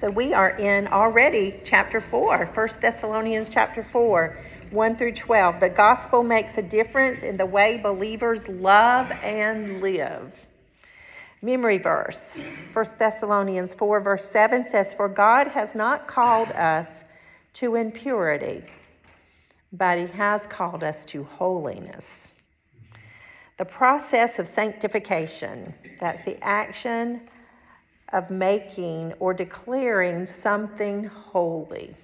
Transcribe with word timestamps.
So 0.00 0.08
we 0.08 0.32
are 0.32 0.48
in 0.48 0.86
already 0.86 1.60
chapter 1.62 2.00
4, 2.00 2.46
1 2.54 2.68
Thessalonians 2.80 3.50
chapter 3.50 3.82
4, 3.82 4.34
1 4.70 4.96
through 4.96 5.12
12. 5.12 5.60
The 5.60 5.68
gospel 5.68 6.22
makes 6.22 6.56
a 6.56 6.62
difference 6.62 7.22
in 7.22 7.36
the 7.36 7.44
way 7.44 7.76
believers 7.76 8.48
love 8.48 9.12
and 9.22 9.82
live. 9.82 10.32
Memory 11.42 11.76
verse 11.76 12.34
1 12.72 12.86
Thessalonians 12.98 13.74
4, 13.74 14.00
verse 14.00 14.26
7 14.30 14.64
says, 14.64 14.94
For 14.94 15.06
God 15.06 15.48
has 15.48 15.74
not 15.74 16.08
called 16.08 16.48
us 16.52 16.88
to 17.54 17.74
impurity, 17.74 18.64
but 19.74 19.98
He 19.98 20.06
has 20.16 20.46
called 20.46 20.82
us 20.82 21.04
to 21.06 21.24
holiness. 21.24 22.10
The 23.58 23.66
process 23.66 24.38
of 24.38 24.46
sanctification, 24.46 25.74
that's 26.00 26.22
the 26.22 26.42
action 26.42 27.20
of 28.12 28.30
making 28.30 29.12
or 29.20 29.32
declaring 29.32 30.26
something 30.26 31.04
holy. 31.04 31.94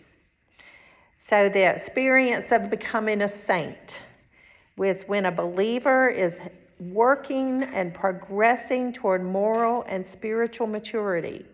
So, 1.29 1.49
the 1.49 1.69
experience 1.69 2.53
of 2.53 2.71
becoming 2.71 3.23
a 3.23 3.29
saint 3.29 4.01
was 4.77 5.03
when 5.05 5.27
a 5.27 5.33
believer 5.33 6.09
is 6.09 6.39
working 6.79 7.63
and 7.65 7.93
progressing 7.93 8.93
toward 8.93 9.25
moral 9.25 9.85
and 9.89 10.05
spiritual 10.05 10.67
maturity. 10.67 11.45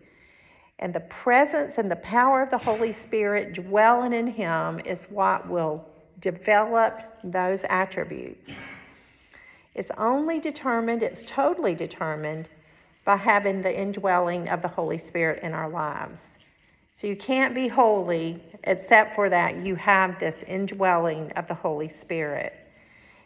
And 0.79 0.93
the 0.93 0.99
presence 1.01 1.77
and 1.77 1.89
the 1.89 1.95
power 1.97 2.41
of 2.41 2.49
the 2.49 2.57
Holy 2.57 2.91
Spirit 2.91 3.53
dwelling 3.53 4.13
in 4.13 4.27
him 4.27 4.81
is 4.85 5.05
what 5.05 5.47
will 5.47 5.85
develop 6.19 7.01
those 7.23 7.63
attributes. 7.69 8.51
It's 9.75 9.91
only 9.97 10.39
determined, 10.39 11.01
it's 11.01 11.23
totally 11.25 11.73
determined 11.73 12.49
by 13.05 13.17
having 13.17 13.61
the 13.61 13.77
indwelling 13.77 14.47
of 14.49 14.61
the 14.61 14.67
Holy 14.67 14.97
Spirit 14.97 15.43
in 15.43 15.53
our 15.53 15.69
lives. 15.69 16.29
So 16.93 17.07
you 17.07 17.15
can't 17.15 17.55
be 17.55 17.67
holy 17.67 18.41
except 18.63 19.15
for 19.15 19.29
that 19.29 19.57
you 19.57 19.75
have 19.75 20.19
this 20.19 20.43
indwelling 20.43 21.31
of 21.33 21.47
the 21.47 21.53
Holy 21.53 21.89
Spirit. 21.89 22.53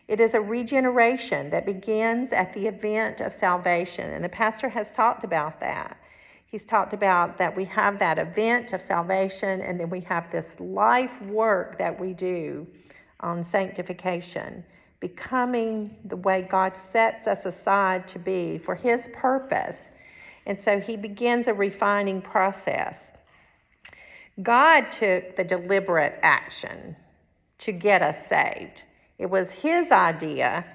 It 0.08 0.22
is 0.22 0.34
a 0.34 0.42
regeneration 0.42 1.50
that 1.50 1.66
begins 1.66 2.31
at 2.31 2.53
the 2.53 2.66
event 2.67 3.19
of 3.19 3.34
salvation, 3.34 4.14
and 4.14 4.23
the 4.23 4.30
pastor 4.30 4.69
has 4.69 4.92
talked 4.92 5.25
about 5.25 5.59
that. 5.59 5.97
He's 6.45 6.64
talked 6.64 6.94
about 6.94 7.38
that 7.38 7.53
we 7.53 7.66
have 7.66 8.00
that 8.00 8.17
event 8.17 8.72
of 8.72 8.81
salvation, 8.81 9.59
and 9.62 9.78
then 9.78 9.89
we 9.89 10.00
have 10.02 10.31
this 10.31 10.58
life 10.62 11.22
work 11.23 11.78
that 11.78 12.00
we 12.00 12.14
do 12.14 12.66
on 13.19 13.44
sanctification 13.44 14.64
becoming 15.00 15.95
the 16.06 16.16
way 16.16 16.42
God 16.42 16.76
sets 16.76 17.28
us 17.28 17.45
aside 17.45 18.08
to 18.09 18.20
be 18.20 18.58
for 18.58 18.76
His 18.76 19.09
purpose. 19.14 19.90
And 20.45 20.59
so 20.59 20.80
He 20.80 20.95
begins 20.98 21.48
a 21.48 21.53
refining 21.53 22.22
process. 22.22 23.14
God 24.42 24.92
took 24.92 25.36
the 25.36 25.44
deliberate 25.44 26.20
action 26.22 26.95
to 27.59 27.72
get 27.72 28.02
us 28.02 28.28
saved. 28.28 28.84
It 29.18 29.30
was 29.30 29.52
His 29.52 29.92
idea, 29.92 30.66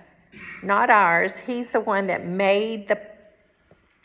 not 0.63 0.91
ours. 0.91 1.37
He's 1.37 1.71
the 1.71 1.81
one 1.81 2.07
that 2.09 2.27
made 2.27 2.89
the 2.89 3.01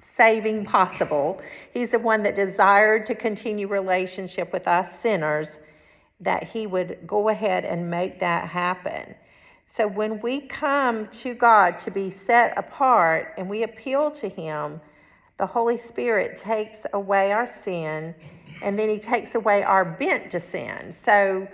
saving 0.03 0.65
possible. 0.65 1.41
He's 1.73 1.91
the 1.91 1.99
one 1.99 2.23
that 2.23 2.35
desired 2.35 3.05
to 3.07 3.15
continue 3.15 3.67
relationship 3.67 4.53
with 4.53 4.67
us 4.67 4.99
sinners, 4.99 5.59
that 6.19 6.43
He 6.43 6.65
would 6.65 7.05
go 7.05 7.29
ahead 7.29 7.65
and 7.65 7.89
make 7.89 8.19
that 8.19 8.47
happen. 8.47 9.15
So 9.67 9.85
when 9.85 10.19
we 10.21 10.41
come 10.41 11.07
to 11.07 11.33
God 11.33 11.77
to 11.79 11.91
be 11.91 12.09
set 12.09 12.57
apart 12.57 13.33
and 13.37 13.47
we 13.49 13.63
appeal 13.63 14.09
to 14.11 14.27
Him, 14.27 14.81
the 15.37 15.45
Holy 15.45 15.77
Spirit 15.77 16.35
takes 16.35 16.79
away 16.93 17.31
our 17.31 17.47
sin 17.47 18.15
and 18.63 18.79
then 18.79 18.89
He 18.89 18.97
takes 18.97 19.35
away 19.35 19.61
our 19.63 19.85
bent 19.85 20.31
to 20.31 20.39
sin. 20.39 20.91
So 20.91 21.47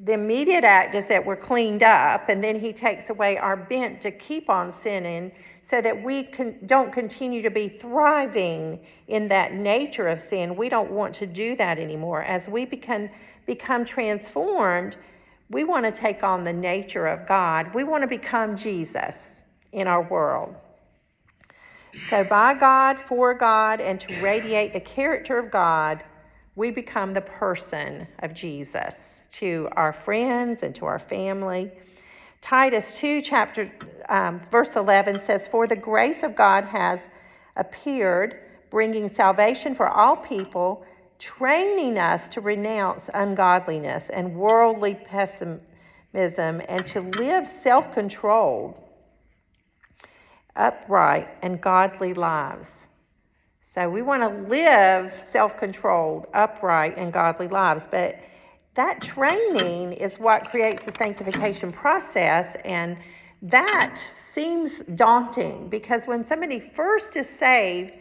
the 0.00 0.12
immediate 0.12 0.64
act 0.64 0.94
is 0.94 1.06
that 1.06 1.24
we're 1.24 1.36
cleaned 1.36 1.82
up 1.82 2.28
and 2.28 2.42
then 2.42 2.58
He 2.58 2.72
takes 2.72 3.08
away 3.08 3.38
our 3.38 3.56
bent 3.56 4.00
to 4.02 4.10
keep 4.10 4.50
on 4.50 4.70
sinning 4.70 5.32
so 5.62 5.80
that 5.80 6.02
we 6.02 6.24
can, 6.24 6.58
don't 6.66 6.92
continue 6.92 7.40
to 7.40 7.50
be 7.50 7.68
thriving 7.68 8.78
in 9.08 9.28
that 9.28 9.54
nature 9.54 10.08
of 10.08 10.20
sin. 10.20 10.56
We 10.56 10.68
don't 10.68 10.90
want 10.90 11.14
to 11.14 11.26
do 11.26 11.56
that 11.56 11.78
anymore. 11.78 12.22
As 12.22 12.48
we 12.48 12.66
become, 12.66 13.08
become 13.46 13.84
transformed, 13.84 14.96
we 15.50 15.64
want 15.64 15.84
to 15.84 15.92
take 15.92 16.22
on 16.22 16.44
the 16.44 16.52
nature 16.52 17.06
of 17.06 17.26
God. 17.28 17.74
We 17.74 17.84
want 17.84 18.02
to 18.02 18.08
become 18.08 18.56
Jesus 18.56 19.42
in 19.72 19.86
our 19.86 20.02
world. 20.02 20.54
So, 22.08 22.24
by 22.24 22.54
God, 22.54 22.98
for 22.98 23.34
God, 23.34 23.80
and 23.80 24.00
to 24.00 24.20
radiate 24.20 24.72
the 24.72 24.80
character 24.80 25.38
of 25.38 25.50
God, 25.50 26.02
we 26.56 26.70
become 26.70 27.12
the 27.12 27.20
person 27.20 28.06
of 28.20 28.34
Jesus 28.34 29.20
to 29.30 29.68
our 29.72 29.92
friends 29.92 30.62
and 30.62 30.74
to 30.76 30.86
our 30.86 30.98
family. 30.98 31.70
Titus 32.40 32.94
2, 32.94 33.22
chapter 33.22 33.70
um, 34.08 34.40
verse 34.50 34.76
11 34.76 35.18
says, 35.18 35.46
"For 35.48 35.66
the 35.66 35.76
grace 35.76 36.22
of 36.22 36.34
God 36.34 36.64
has 36.64 37.00
appeared, 37.56 38.40
bringing 38.70 39.08
salvation 39.08 39.74
for 39.74 39.88
all 39.88 40.16
people." 40.16 40.84
Training 41.24 41.96
us 41.96 42.28
to 42.28 42.40
renounce 42.42 43.08
ungodliness 43.14 44.10
and 44.10 44.36
worldly 44.36 44.94
pessimism 44.94 46.60
and 46.68 46.86
to 46.86 47.00
live 47.00 47.46
self 47.46 47.94
controlled, 47.94 48.78
upright, 50.54 51.28
and 51.40 51.62
godly 51.62 52.12
lives. 52.12 52.70
So 53.62 53.88
we 53.88 54.02
want 54.02 54.22
to 54.22 54.28
live 54.50 55.14
self 55.30 55.56
controlled, 55.56 56.26
upright, 56.34 56.98
and 56.98 57.10
godly 57.10 57.48
lives. 57.48 57.88
But 57.90 58.20
that 58.74 59.00
training 59.00 59.94
is 59.94 60.18
what 60.18 60.50
creates 60.50 60.84
the 60.84 60.92
sanctification 60.92 61.72
process. 61.72 62.54
And 62.66 62.98
that 63.40 63.96
seems 63.96 64.80
daunting 64.94 65.70
because 65.70 66.06
when 66.06 66.22
somebody 66.22 66.60
first 66.60 67.16
is 67.16 67.28
saved, 67.28 67.94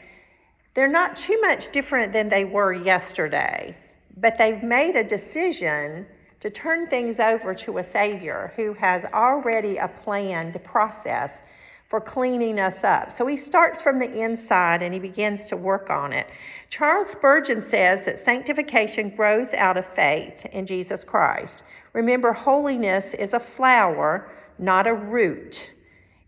they're 0.73 0.87
not 0.87 1.15
too 1.15 1.39
much 1.41 1.71
different 1.71 2.13
than 2.13 2.29
they 2.29 2.45
were 2.45 2.73
yesterday, 2.73 3.75
but 4.17 4.37
they've 4.37 4.63
made 4.63 4.95
a 4.95 5.03
decision 5.03 6.05
to 6.39 6.49
turn 6.49 6.87
things 6.87 7.19
over 7.19 7.53
to 7.53 7.77
a 7.77 7.83
Savior 7.83 8.51
who 8.55 8.73
has 8.73 9.05
already 9.13 9.77
a 9.77 9.87
planned 9.87 10.61
process 10.63 11.41
for 11.87 12.01
cleaning 12.01 12.59
us 12.59 12.83
up. 12.83 13.11
So 13.11 13.27
he 13.27 13.37
starts 13.37 13.79
from 13.81 13.99
the 13.99 14.11
inside 14.11 14.81
and 14.81 14.93
he 14.93 14.99
begins 14.99 15.47
to 15.49 15.57
work 15.57 15.91
on 15.91 16.11
it. 16.11 16.27
Charles 16.69 17.09
Spurgeon 17.09 17.61
says 17.61 18.03
that 18.05 18.17
sanctification 18.17 19.15
grows 19.15 19.53
out 19.53 19.77
of 19.77 19.85
faith 19.85 20.45
in 20.47 20.65
Jesus 20.65 21.03
Christ. 21.03 21.61
Remember, 21.93 22.33
holiness 22.33 23.13
is 23.13 23.33
a 23.33 23.39
flower, 23.39 24.31
not 24.57 24.87
a 24.87 24.93
root. 24.93 25.71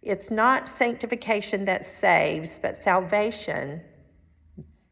It's 0.03 0.29
not 0.29 0.69
sanctification 0.69 1.66
that 1.66 1.83
saves, 1.83 2.59
but 2.59 2.77
salvation 2.77 3.81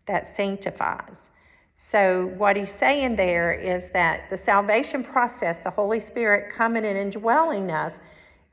that 0.05 0.35
sanctifies. 0.35 1.29
So, 1.75 2.27
what 2.37 2.55
he's 2.55 2.71
saying 2.71 3.15
there 3.15 3.51
is 3.53 3.89
that 3.91 4.29
the 4.29 4.37
salvation 4.37 5.03
process, 5.03 5.57
the 5.63 5.69
Holy 5.69 5.99
Spirit 5.99 6.51
coming 6.51 6.85
in 6.85 6.97
and 6.97 7.11
dwelling 7.11 7.71
us, 7.71 7.99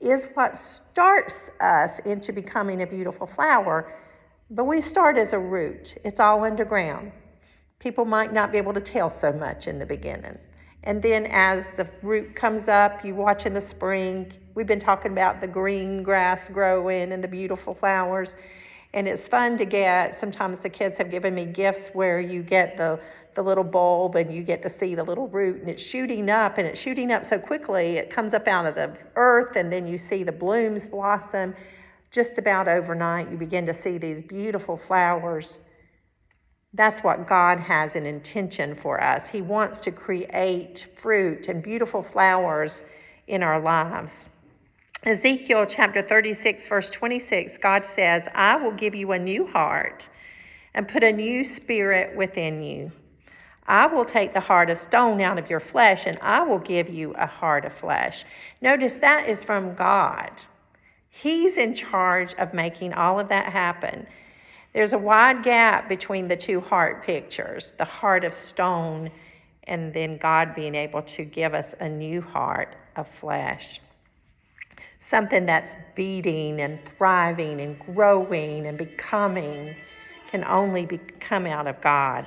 is 0.00 0.28
what 0.34 0.58
starts 0.58 1.50
us 1.60 1.98
into 2.00 2.32
becoming 2.32 2.82
a 2.82 2.86
beautiful 2.86 3.26
flower. 3.26 3.92
But 4.50 4.64
we 4.64 4.80
start 4.80 5.16
as 5.16 5.32
a 5.32 5.38
root, 5.38 5.96
it's 6.04 6.20
all 6.20 6.44
underground. 6.44 7.12
People 7.78 8.04
might 8.04 8.32
not 8.32 8.52
be 8.52 8.58
able 8.58 8.74
to 8.74 8.80
tell 8.80 9.08
so 9.08 9.32
much 9.32 9.68
in 9.68 9.78
the 9.78 9.86
beginning. 9.86 10.38
And 10.84 11.02
then 11.02 11.26
as 11.26 11.66
the 11.76 11.88
root 12.02 12.34
comes 12.34 12.68
up, 12.68 13.04
you 13.04 13.14
watch 13.14 13.46
in 13.46 13.54
the 13.54 13.60
spring. 13.60 14.32
We've 14.54 14.66
been 14.66 14.80
talking 14.80 15.12
about 15.12 15.40
the 15.40 15.46
green 15.46 16.02
grass 16.02 16.48
growing 16.48 17.12
and 17.12 17.22
the 17.22 17.28
beautiful 17.28 17.74
flowers. 17.74 18.34
And 18.92 19.06
it's 19.06 19.28
fun 19.28 19.56
to 19.58 19.64
get, 19.64 20.14
sometimes 20.14 20.58
the 20.58 20.68
kids 20.68 20.98
have 20.98 21.10
given 21.10 21.34
me 21.34 21.46
gifts 21.46 21.90
where 21.90 22.20
you 22.20 22.42
get 22.42 22.76
the, 22.76 23.00
the 23.34 23.42
little 23.42 23.64
bulb 23.64 24.16
and 24.16 24.34
you 24.34 24.42
get 24.42 24.62
to 24.62 24.68
see 24.68 24.94
the 24.94 25.04
little 25.04 25.28
root 25.28 25.60
and 25.60 25.70
it's 25.70 25.82
shooting 25.82 26.28
up 26.28 26.58
and 26.58 26.66
it's 26.66 26.80
shooting 26.80 27.12
up 27.12 27.24
so 27.24 27.38
quickly 27.38 27.98
it 27.98 28.10
comes 28.10 28.34
up 28.34 28.48
out 28.48 28.66
of 28.66 28.74
the 28.74 28.96
earth 29.14 29.54
and 29.56 29.72
then 29.72 29.86
you 29.86 29.96
see 29.96 30.24
the 30.24 30.32
blooms 30.32 30.88
blossom. 30.88 31.54
Just 32.10 32.38
about 32.38 32.66
overnight, 32.66 33.30
you 33.30 33.36
begin 33.36 33.66
to 33.66 33.74
see 33.74 33.96
these 33.96 34.22
beautiful 34.22 34.76
flowers. 34.76 35.58
That's 36.74 37.00
what 37.00 37.28
God 37.28 37.60
has 37.60 37.94
an 37.94 38.06
intention 38.06 38.74
for 38.74 39.00
us. 39.00 39.28
He 39.28 39.42
wants 39.42 39.80
to 39.82 39.92
create 39.92 40.86
fruit 40.96 41.46
and 41.48 41.62
beautiful 41.62 42.02
flowers 42.02 42.82
in 43.28 43.44
our 43.44 43.60
lives. 43.60 44.28
Ezekiel 45.02 45.64
chapter 45.64 46.02
36, 46.02 46.68
verse 46.68 46.90
26, 46.90 47.56
God 47.56 47.86
says, 47.86 48.28
I 48.34 48.56
will 48.56 48.72
give 48.72 48.94
you 48.94 49.12
a 49.12 49.18
new 49.18 49.46
heart 49.46 50.06
and 50.74 50.86
put 50.86 51.02
a 51.02 51.10
new 51.10 51.42
spirit 51.42 52.14
within 52.14 52.62
you. 52.62 52.92
I 53.66 53.86
will 53.86 54.04
take 54.04 54.34
the 54.34 54.40
heart 54.40 54.68
of 54.68 54.76
stone 54.76 55.22
out 55.22 55.38
of 55.38 55.48
your 55.48 55.60
flesh 55.60 56.06
and 56.06 56.18
I 56.20 56.42
will 56.42 56.58
give 56.58 56.90
you 56.90 57.12
a 57.12 57.26
heart 57.26 57.64
of 57.64 57.72
flesh. 57.72 58.26
Notice 58.60 58.94
that 58.96 59.26
is 59.26 59.42
from 59.42 59.74
God. 59.74 60.32
He's 61.08 61.56
in 61.56 61.72
charge 61.72 62.34
of 62.34 62.52
making 62.52 62.92
all 62.92 63.18
of 63.18 63.30
that 63.30 63.50
happen. 63.50 64.06
There's 64.74 64.92
a 64.92 64.98
wide 64.98 65.42
gap 65.42 65.88
between 65.88 66.28
the 66.28 66.36
two 66.36 66.60
heart 66.60 67.04
pictures 67.04 67.72
the 67.78 67.86
heart 67.86 68.22
of 68.22 68.34
stone, 68.34 69.10
and 69.64 69.94
then 69.94 70.18
God 70.18 70.54
being 70.54 70.74
able 70.74 71.02
to 71.02 71.24
give 71.24 71.54
us 71.54 71.74
a 71.80 71.88
new 71.88 72.20
heart 72.20 72.76
of 72.96 73.08
flesh. 73.08 73.80
Something 75.10 75.44
that's 75.44 75.76
beating 75.96 76.60
and 76.60 76.78
thriving 76.96 77.60
and 77.60 77.76
growing 77.80 78.68
and 78.68 78.78
becoming 78.78 79.74
can 80.30 80.44
only 80.44 80.86
be, 80.86 80.98
come 81.18 81.46
out 81.46 81.66
of 81.66 81.80
God. 81.80 82.24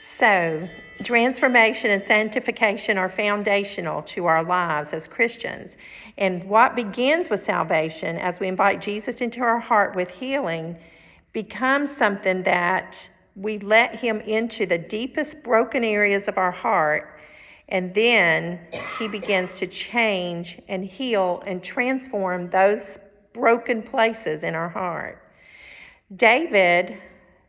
So, 0.00 0.68
transformation 1.04 1.92
and 1.92 2.02
sanctification 2.02 2.98
are 2.98 3.08
foundational 3.08 4.02
to 4.02 4.26
our 4.26 4.42
lives 4.42 4.92
as 4.92 5.06
Christians. 5.06 5.76
And 6.16 6.42
what 6.42 6.74
begins 6.74 7.30
with 7.30 7.40
salvation, 7.40 8.16
as 8.16 8.40
we 8.40 8.48
invite 8.48 8.80
Jesus 8.80 9.20
into 9.20 9.38
our 9.38 9.60
heart 9.60 9.94
with 9.94 10.10
healing, 10.10 10.76
becomes 11.32 11.96
something 11.96 12.42
that 12.42 13.08
we 13.36 13.60
let 13.60 13.94
Him 13.94 14.18
into 14.22 14.66
the 14.66 14.78
deepest 14.78 15.40
broken 15.44 15.84
areas 15.84 16.26
of 16.26 16.36
our 16.36 16.50
heart. 16.50 17.17
And 17.68 17.92
then 17.94 18.60
He 18.98 19.08
begins 19.08 19.58
to 19.58 19.66
change 19.66 20.60
and 20.68 20.84
heal 20.84 21.42
and 21.46 21.62
transform 21.62 22.50
those 22.50 22.98
broken 23.32 23.82
places 23.82 24.42
in 24.44 24.54
our 24.54 24.68
heart. 24.68 25.22
David 26.16 26.98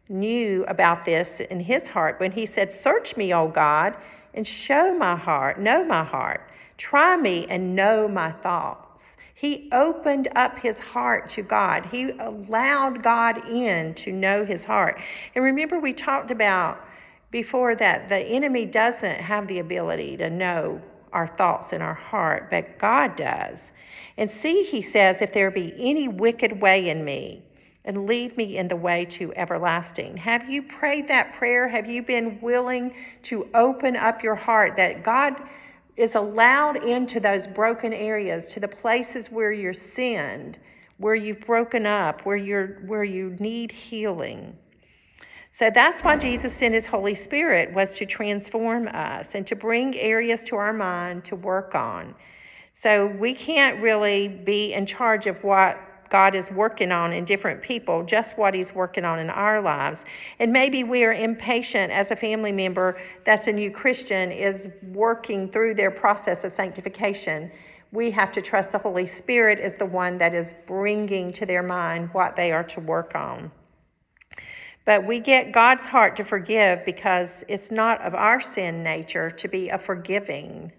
knew 0.09 0.65
about 0.67 1.05
this 1.05 1.39
in 1.39 1.59
his 1.59 1.87
heart 1.87 2.19
when 2.19 2.31
he 2.31 2.45
said, 2.45 2.71
Search 2.71 3.15
me, 3.15 3.33
O 3.33 3.47
God, 3.47 3.95
and 4.33 4.45
show 4.45 4.93
my 4.95 5.15
heart, 5.15 5.59
know 5.59 5.83
my 5.83 6.03
heart. 6.03 6.41
Try 6.77 7.15
me 7.17 7.45
and 7.49 7.75
know 7.75 8.07
my 8.07 8.31
thoughts. 8.31 9.17
He 9.35 9.69
opened 9.71 10.27
up 10.35 10.57
his 10.57 10.79
heart 10.79 11.29
to 11.29 11.41
God. 11.41 11.85
He 11.85 12.11
allowed 12.19 13.01
God 13.01 13.47
in 13.49 13.93
to 13.95 14.11
know 14.11 14.43
his 14.43 14.65
heart. 14.65 14.99
And 15.35 15.43
remember, 15.43 15.79
we 15.79 15.93
talked 15.93 16.31
about 16.31 16.83
before 17.31 17.75
that 17.75 18.09
the 18.09 18.17
enemy 18.17 18.65
doesn't 18.65 19.19
have 19.19 19.47
the 19.47 19.59
ability 19.59 20.17
to 20.17 20.29
know 20.29 20.81
our 21.13 21.27
thoughts 21.27 21.73
in 21.73 21.81
our 21.81 21.93
heart, 21.93 22.49
but 22.49 22.77
God 22.77 23.15
does. 23.15 23.71
And 24.17 24.29
see, 24.29 24.63
he 24.63 24.81
says, 24.81 25.21
if 25.21 25.33
there 25.33 25.51
be 25.51 25.73
any 25.77 26.07
wicked 26.07 26.61
way 26.61 26.89
in 26.89 27.03
me, 27.03 27.43
and 27.85 28.05
lead 28.05 28.35
me 28.37 28.57
in 28.57 28.67
the 28.67 28.75
way 28.75 29.05
to 29.05 29.33
everlasting. 29.35 30.17
Have 30.17 30.49
you 30.49 30.61
prayed 30.61 31.07
that 31.07 31.33
prayer? 31.33 31.67
Have 31.67 31.89
you 31.89 32.03
been 32.03 32.39
willing 32.41 32.93
to 33.23 33.47
open 33.53 33.95
up 33.95 34.21
your 34.21 34.35
heart 34.35 34.75
that 34.75 35.03
God 35.03 35.41
is 35.95 36.15
allowed 36.15 36.83
into 36.83 37.19
those 37.19 37.47
broken 37.47 37.93
areas, 37.93 38.51
to 38.53 38.59
the 38.59 38.67
places 38.67 39.31
where 39.31 39.51
you're 39.51 39.73
sinned, 39.73 40.59
where 40.97 41.15
you've 41.15 41.39
broken 41.41 41.85
up, 41.85 42.25
where 42.25 42.37
you're 42.37 42.79
where 42.85 43.03
you 43.03 43.35
need 43.39 43.71
healing? 43.71 44.55
So 45.59 45.69
that's 45.69 45.99
why 46.05 46.15
Jesus 46.15 46.55
sent 46.55 46.73
his 46.73 46.85
Holy 46.85 47.13
Spirit 47.13 47.73
was 47.73 47.97
to 47.97 48.05
transform 48.05 48.87
us 48.87 49.35
and 49.35 49.45
to 49.47 49.57
bring 49.57 49.93
areas 49.97 50.41
to 50.45 50.55
our 50.55 50.71
mind 50.71 51.25
to 51.25 51.35
work 51.35 51.75
on. 51.75 52.15
So 52.71 53.07
we 53.07 53.33
can't 53.33 53.81
really 53.81 54.29
be 54.29 54.71
in 54.71 54.85
charge 54.85 55.27
of 55.27 55.43
what 55.43 55.77
God 56.09 56.33
is 56.33 56.49
working 56.49 56.93
on 56.93 57.11
in 57.11 57.25
different 57.25 57.61
people, 57.61 58.03
just 58.03 58.37
what 58.37 58.53
He's 58.53 58.73
working 58.73 59.03
on 59.03 59.19
in 59.19 59.29
our 59.29 59.59
lives. 59.61 60.05
And 60.39 60.53
maybe 60.53 60.85
we 60.85 61.03
are 61.03 61.11
impatient 61.11 61.91
as 61.91 62.09
a 62.11 62.15
family 62.15 62.53
member 62.53 62.97
that's 63.25 63.47
a 63.47 63.51
new 63.51 63.69
Christian 63.69 64.31
is 64.31 64.69
working 64.93 65.51
through 65.51 65.73
their 65.73 65.91
process 65.91 66.45
of 66.45 66.53
sanctification. 66.53 67.51
We 67.91 68.11
have 68.11 68.31
to 68.31 68.41
trust 68.41 68.71
the 68.71 68.77
Holy 68.77 69.07
Spirit 69.07 69.59
is 69.59 69.75
the 69.75 69.85
one 69.85 70.19
that 70.19 70.33
is 70.33 70.55
bringing 70.67 71.33
to 71.33 71.45
their 71.45 71.63
mind 71.63 72.11
what 72.13 72.37
they 72.37 72.53
are 72.53 72.63
to 72.63 72.79
work 72.79 73.13
on. 73.13 73.51
But 74.89 75.05
we 75.05 75.19
get 75.19 75.51
God's 75.51 75.85
heart 75.85 76.15
to 76.15 76.23
forgive 76.23 76.83
because 76.83 77.45
it's 77.47 77.69
not 77.69 78.01
of 78.01 78.15
our 78.15 78.41
sin 78.41 78.81
nature 78.81 79.29
to 79.29 79.47
be 79.47 79.69
a 79.69 79.77
forgiving 79.77 80.71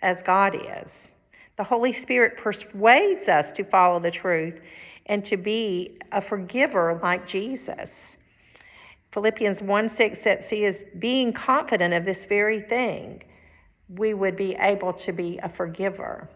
as 0.00 0.22
God 0.22 0.54
is. 0.54 1.10
The 1.56 1.64
Holy 1.64 1.92
Spirit 1.92 2.36
persuades 2.36 3.28
us 3.28 3.50
to 3.50 3.64
follow 3.64 3.98
the 3.98 4.12
truth 4.12 4.60
and 5.06 5.24
to 5.24 5.36
be 5.36 5.98
a 6.12 6.20
forgiver 6.20 7.00
like 7.02 7.26
Jesus. 7.26 8.16
Philippians 9.10 9.60
1 9.60 9.88
6 9.88 10.20
says, 10.20 10.48
he 10.48 10.64
is 10.64 10.86
being 11.00 11.32
confident 11.32 11.94
of 11.94 12.04
this 12.04 12.26
very 12.26 12.60
thing, 12.60 13.24
we 13.88 14.14
would 14.14 14.36
be 14.36 14.54
able 14.54 14.92
to 14.92 15.12
be 15.12 15.38
a 15.38 15.48
forgiver. 15.48 16.30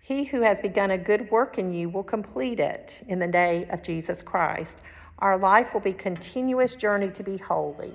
He 0.00 0.24
who 0.24 0.40
has 0.40 0.60
begun 0.60 0.90
a 0.90 0.98
good 0.98 1.30
work 1.30 1.56
in 1.56 1.72
you 1.72 1.88
will 1.88 2.02
complete 2.02 2.58
it 2.58 3.00
in 3.06 3.20
the 3.20 3.28
day 3.28 3.68
of 3.70 3.80
Jesus 3.80 4.22
Christ. 4.22 4.82
Our 5.20 5.38
life 5.38 5.72
will 5.72 5.80
be 5.80 5.94
continuous 5.94 6.76
journey 6.76 7.10
to 7.10 7.22
be 7.22 7.38
holy. 7.38 7.94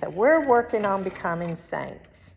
So 0.00 0.10
we're 0.10 0.46
working 0.46 0.84
on 0.84 1.02
becoming 1.02 1.56
saints. 1.56 2.32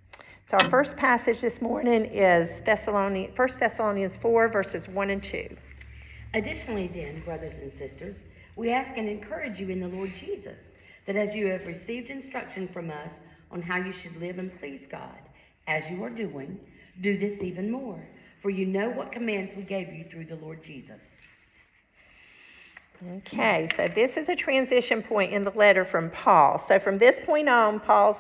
So 0.48 0.58
our 0.58 0.70
first 0.70 0.96
passage 0.96 1.42
this 1.42 1.62
morning 1.62 2.06
is 2.06 2.62
Thessalonians, 2.62 3.38
1 3.38 3.50
Thessalonians 3.60 4.16
4, 4.18 4.48
verses 4.48 4.88
1 4.88 5.10
and 5.10 5.22
2. 5.22 5.58
Additionally, 6.34 6.88
then, 6.88 7.22
brothers 7.26 7.58
and 7.58 7.74
sisters, 7.74 8.24
we 8.56 8.72
ask 8.72 8.92
and 8.96 9.10
encourage 9.10 9.60
you 9.60 9.70
in 9.70 9.82
the 9.82 9.90
Lord 9.90 10.14
Jesus 10.14 10.60
that 11.06 11.18
as 11.18 11.36
you 11.36 11.48
have 11.48 11.68
received 11.68 12.10
instruction 12.10 12.70
from 12.70 12.90
us 12.90 13.16
on 13.52 13.62
how 13.62 13.78
you 13.78 13.92
should 13.92 14.16
live 14.22 14.40
and 14.40 14.58
please 14.60 14.88
God, 14.90 15.20
as 15.68 15.90
you 15.90 16.02
are 16.06 16.10
doing, 16.10 16.58
do 17.02 17.18
this 17.18 17.42
even 17.42 17.70
more. 17.70 18.02
For 18.42 18.50
you 18.50 18.66
know 18.66 18.90
what 18.92 19.12
commands 19.12 19.56
we 19.56 19.64
gave 19.64 19.94
you 19.94 20.06
through 20.06 20.26
the 20.26 20.38
Lord 20.38 20.64
Jesus. 20.64 21.02
Okay, 23.10 23.68
so 23.76 23.88
this 23.88 24.16
is 24.16 24.30
a 24.30 24.36
transition 24.36 25.02
point 25.02 25.34
in 25.34 25.44
the 25.44 25.52
letter 25.52 25.84
from 25.84 26.12
Paul. 26.12 26.60
So 26.60 26.80
from 26.80 27.00
this 27.00 27.20
point 27.26 27.50
on, 27.50 27.80
Paul 27.80 28.16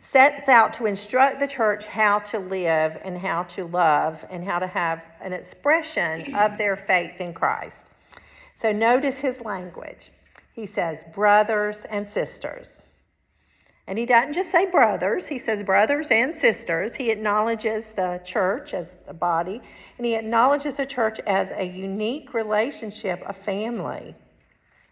sets 0.00 0.48
out 0.48 0.74
to 0.74 0.86
instruct 0.86 1.40
the 1.40 1.46
church 1.46 1.86
how 1.86 2.18
to 2.18 2.38
live 2.38 2.98
and 3.04 3.16
how 3.16 3.44
to 3.44 3.64
love 3.64 4.22
and 4.30 4.44
how 4.44 4.58
to 4.58 4.66
have 4.66 5.02
an 5.22 5.32
expression 5.32 6.34
of 6.34 6.58
their 6.58 6.76
faith 6.76 7.20
in 7.20 7.32
Christ. 7.32 7.86
So 8.56 8.70
notice 8.70 9.18
his 9.18 9.40
language. 9.40 10.10
He 10.52 10.66
says, 10.66 11.04
brothers 11.14 11.78
and 11.88 12.06
sisters. 12.06 12.82
And 13.88 13.98
he 13.98 14.04
doesn't 14.04 14.34
just 14.34 14.50
say 14.50 14.66
brothers, 14.66 15.26
he 15.26 15.38
says 15.38 15.62
brothers 15.62 16.10
and 16.10 16.34
sisters. 16.34 16.94
He 16.94 17.10
acknowledges 17.10 17.92
the 17.92 18.20
church 18.22 18.74
as 18.74 18.98
a 19.06 19.14
body, 19.14 19.62
and 19.96 20.06
he 20.06 20.14
acknowledges 20.14 20.74
the 20.74 20.84
church 20.84 21.18
as 21.26 21.50
a 21.52 21.64
unique 21.64 22.34
relationship, 22.34 23.22
a 23.24 23.32
family. 23.32 24.14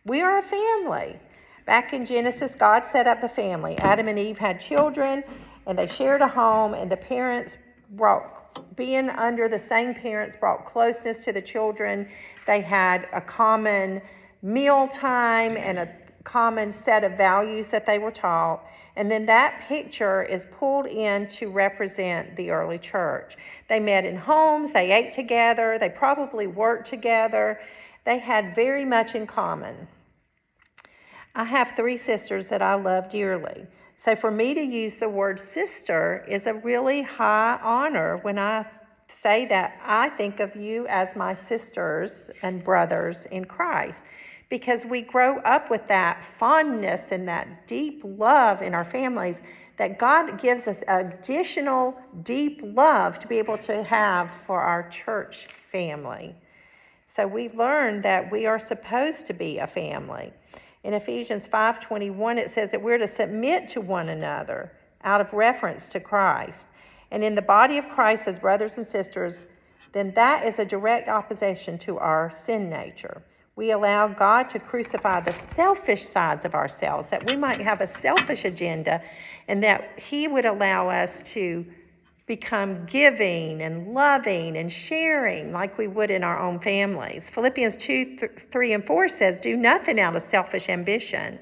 We 0.06 0.22
are 0.22 0.38
a 0.38 0.43
family. 0.43 1.20
Back 1.66 1.93
in 1.93 2.06
Genesis, 2.06 2.54
God 2.54 2.87
set 2.87 3.06
up 3.06 3.20
the 3.20 3.28
family. 3.28 3.76
Adam 3.76 4.08
and 4.08 4.19
Eve 4.19 4.38
had 4.38 4.58
children, 4.58 5.22
and 5.67 5.79
they 5.79 5.88
shared 5.88 6.22
a 6.22 6.29
home, 6.29 6.72
and 6.72 6.91
the 6.91 6.96
parents 6.96 7.58
brought 7.91 8.32
being 8.76 9.10
under 9.10 9.46
the 9.46 9.58
same 9.58 9.93
parents 9.93 10.36
brought 10.36 10.65
closeness 10.65 11.22
to 11.26 11.32
the 11.34 11.43
children. 11.43 12.08
They 12.46 12.62
had 12.62 13.06
a 13.12 13.20
common 13.20 14.00
meal 14.41 14.88
time 14.88 15.58
and 15.58 15.81
a 15.81 15.88
common 16.24 16.72
set 16.72 17.05
of 17.05 17.12
values 17.12 17.69
that 17.69 17.84
they 17.84 17.98
were 17.98 18.10
taught. 18.10 18.65
And 18.96 19.10
then 19.10 19.26
that 19.26 19.60
picture 19.69 20.22
is 20.22 20.46
pulled 20.58 20.86
in 20.86 21.29
to 21.29 21.50
represent 21.50 22.34
the 22.36 22.50
early 22.50 22.79
church. 22.79 23.36
They 23.69 23.79
met 23.79 24.06
in 24.06 24.17
homes, 24.17 24.72
they 24.72 24.91
ate 24.91 25.12
together, 25.12 25.79
they 25.79 25.91
probably 25.91 26.46
worked 26.46 26.88
together. 26.88 27.60
They 28.05 28.19
had 28.19 28.55
very 28.55 28.84
much 28.84 29.15
in 29.15 29.26
common. 29.26 29.86
I 31.34 31.44
have 31.44 31.72
three 31.72 31.98
sisters 31.98 32.48
that 32.48 32.62
I 32.62 32.74
love 32.74 33.10
dearly. 33.10 33.67
So 33.98 34.17
for 34.17 34.31
me 34.31 34.55
to 34.55 34.62
use 34.62 34.96
the 34.96 35.08
word 35.08 35.38
sister 35.38 36.24
is 36.29 36.46
a 36.46 36.55
really 36.55 37.03
high 37.03 37.58
honor 37.62 38.19
when 38.19 38.38
I 38.38 38.65
say 39.08 39.44
that 39.46 39.79
I 39.84 40.08
think 40.10 40.41
of 40.41 40.56
you 40.56 40.86
as 40.86 41.17
my 41.17 41.34
sisters 41.34 42.31
and 42.43 42.65
brothers 42.65 43.26
in 43.26 43.44
Christ 43.44 44.05
because 44.48 44.86
we 44.86 45.03
grow 45.03 45.38
up 45.38 45.70
with 45.70 45.86
that 45.88 46.24
fondness 46.24 47.12
and 47.12 47.29
that 47.29 47.67
deep 47.67 48.03
love 48.05 48.62
in 48.62 48.74
our 48.74 48.84
families 48.84 49.41
that 49.76 49.98
God 49.98 50.41
gives 50.41 50.67
us 50.67 50.82
additional 50.88 51.96
deep 52.22 52.60
love 52.62 53.19
to 53.19 53.26
be 53.26 53.38
able 53.38 53.58
to 53.58 53.82
have 53.82 54.31
for 54.46 54.60
our 54.60 54.88
church 54.88 55.48
family. 55.70 56.34
So 57.08 57.26
we 57.26 57.50
learn 57.50 58.03
that 58.03 58.31
we 58.31 58.46
are 58.46 58.58
supposed 58.58 59.26
to 59.26 59.34
be 59.34 59.58
a 59.58 59.67
family. 59.67 60.32
In 60.84 60.94
Ephesians 60.94 61.48
5:21 61.48 62.38
it 62.38 62.50
says 62.50 62.70
that 62.70 62.81
we're 62.82 62.98
to 62.98 63.08
submit 63.08 63.69
to 63.70 63.81
one 63.81 64.10
another 64.10 64.72
out 65.03 65.20
of 65.20 65.32
reference 65.32 65.88
to 65.91 66.00
Christ. 66.00 66.69
And 67.10 67.24
in 67.24 67.34
the 67.34 67.43
body 67.43 67.79
of 67.79 67.88
Christ 67.88 68.29
as 68.29 68.38
brothers 68.38 68.76
and 68.76 68.86
sisters, 68.86 69.46
then 69.93 70.12
that 70.12 70.44
is 70.44 70.58
a 70.58 70.65
direct 70.65 71.08
opposition 71.08 71.79
to 71.79 71.98
our 71.98 72.31
sin 72.31 72.69
nature. 72.69 73.22
We 73.56 73.70
allow 73.70 74.06
God 74.08 74.51
to 74.51 74.58
crucify 74.58 75.20
the 75.20 75.32
selfish 75.55 76.05
sides 76.05 76.44
of 76.44 76.55
ourselves, 76.55 77.08
that 77.08 77.25
we 77.25 77.36
might 77.36 77.60
have 77.63 77.81
a 77.81 77.89
selfish 77.89 78.44
agenda, 78.44 79.03
and 79.48 79.65
that 79.65 79.98
He 79.98 80.29
would 80.29 80.44
allow 80.44 80.91
us 80.91 81.22
to 81.32 81.65
become 82.27 82.84
giving 82.84 83.63
and 83.63 83.94
loving 83.94 84.58
and 84.58 84.70
sharing 84.70 85.53
like 85.53 85.79
we 85.79 85.86
would 85.86 86.10
in 86.10 86.22
our 86.22 86.39
own 86.39 86.58
families. 86.60 87.31
Philippians 87.31 87.77
2 87.77 88.17
th- 88.17 88.32
3 88.51 88.72
and 88.75 88.84
4 88.84 89.08
says, 89.08 89.41
Do 89.41 89.56
nothing 89.56 89.98
out 89.98 90.17
of 90.17 90.22
selfish 90.22 90.69
ambition. 90.69 91.39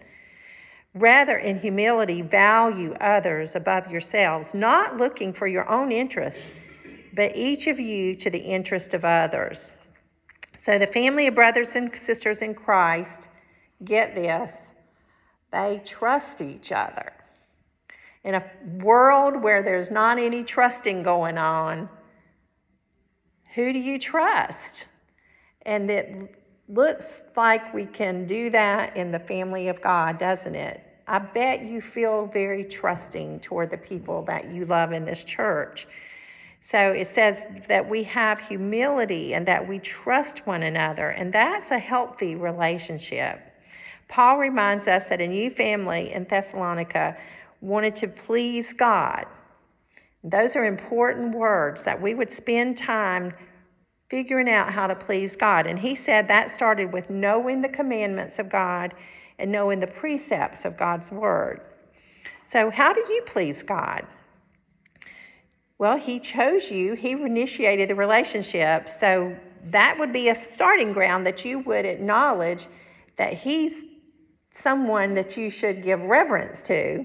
Rather, 0.94 1.38
in 1.38 1.58
humility, 1.58 2.22
value 2.22 2.94
others 3.00 3.56
above 3.56 3.90
yourselves, 3.90 4.54
not 4.54 4.98
looking 4.98 5.32
for 5.32 5.48
your 5.48 5.68
own 5.68 5.90
interests, 5.90 6.46
but 7.12 7.34
each 7.34 7.66
of 7.66 7.80
you 7.80 8.14
to 8.14 8.30
the 8.30 8.38
interest 8.38 8.94
of 8.94 9.04
others. 9.04 9.72
So, 10.64 10.78
the 10.78 10.86
family 10.86 11.26
of 11.26 11.34
brothers 11.34 11.76
and 11.76 11.94
sisters 11.94 12.40
in 12.40 12.54
Christ, 12.54 13.28
get 13.84 14.14
this, 14.14 14.50
they 15.52 15.82
trust 15.84 16.40
each 16.40 16.72
other. 16.72 17.12
In 18.24 18.34
a 18.34 18.50
world 18.78 19.42
where 19.42 19.62
there's 19.62 19.90
not 19.90 20.18
any 20.18 20.42
trusting 20.42 21.02
going 21.02 21.36
on, 21.36 21.86
who 23.54 23.74
do 23.74 23.78
you 23.78 23.98
trust? 23.98 24.86
And 25.66 25.90
it 25.90 26.34
looks 26.70 27.20
like 27.36 27.74
we 27.74 27.84
can 27.84 28.26
do 28.26 28.48
that 28.48 28.96
in 28.96 29.12
the 29.12 29.20
family 29.20 29.68
of 29.68 29.82
God, 29.82 30.16
doesn't 30.16 30.54
it? 30.54 30.80
I 31.06 31.18
bet 31.18 31.60
you 31.60 31.82
feel 31.82 32.24
very 32.24 32.64
trusting 32.64 33.40
toward 33.40 33.68
the 33.68 33.76
people 33.76 34.22
that 34.22 34.50
you 34.50 34.64
love 34.64 34.92
in 34.92 35.04
this 35.04 35.24
church. 35.24 35.86
So 36.66 36.92
it 36.92 37.08
says 37.08 37.46
that 37.68 37.86
we 37.86 38.02
have 38.04 38.40
humility 38.40 39.34
and 39.34 39.44
that 39.46 39.68
we 39.68 39.78
trust 39.80 40.46
one 40.46 40.62
another, 40.62 41.10
and 41.10 41.30
that's 41.30 41.70
a 41.70 41.78
healthy 41.78 42.36
relationship. 42.36 43.38
Paul 44.08 44.38
reminds 44.38 44.88
us 44.88 45.04
that 45.10 45.20
a 45.20 45.28
new 45.28 45.50
family 45.50 46.10
in 46.14 46.24
Thessalonica 46.24 47.18
wanted 47.60 47.94
to 47.96 48.08
please 48.08 48.72
God. 48.72 49.26
Those 50.24 50.56
are 50.56 50.64
important 50.64 51.34
words 51.34 51.84
that 51.84 52.00
we 52.00 52.14
would 52.14 52.32
spend 52.32 52.78
time 52.78 53.34
figuring 54.08 54.48
out 54.48 54.72
how 54.72 54.86
to 54.86 54.94
please 54.94 55.36
God. 55.36 55.66
And 55.66 55.78
he 55.78 55.94
said 55.94 56.28
that 56.28 56.50
started 56.50 56.90
with 56.94 57.10
knowing 57.10 57.60
the 57.60 57.68
commandments 57.68 58.38
of 58.38 58.48
God 58.48 58.94
and 59.38 59.52
knowing 59.52 59.80
the 59.80 59.86
precepts 59.86 60.64
of 60.64 60.78
God's 60.78 61.10
word. 61.10 61.60
So, 62.46 62.70
how 62.70 62.94
do 62.94 63.00
you 63.00 63.22
please 63.26 63.62
God? 63.62 64.06
Well, 65.78 65.96
He 65.96 66.20
chose 66.20 66.70
you, 66.70 66.94
He 66.94 67.12
initiated 67.12 67.88
the 67.88 67.94
relationship. 67.94 68.88
So, 68.88 69.36
that 69.66 69.96
would 69.98 70.12
be 70.12 70.28
a 70.28 70.42
starting 70.42 70.92
ground 70.92 71.26
that 71.26 71.44
you 71.44 71.60
would 71.60 71.86
acknowledge 71.86 72.66
that 73.16 73.32
He's 73.32 73.74
someone 74.52 75.14
that 75.14 75.36
you 75.36 75.50
should 75.50 75.82
give 75.82 76.00
reverence 76.00 76.62
to. 76.64 77.04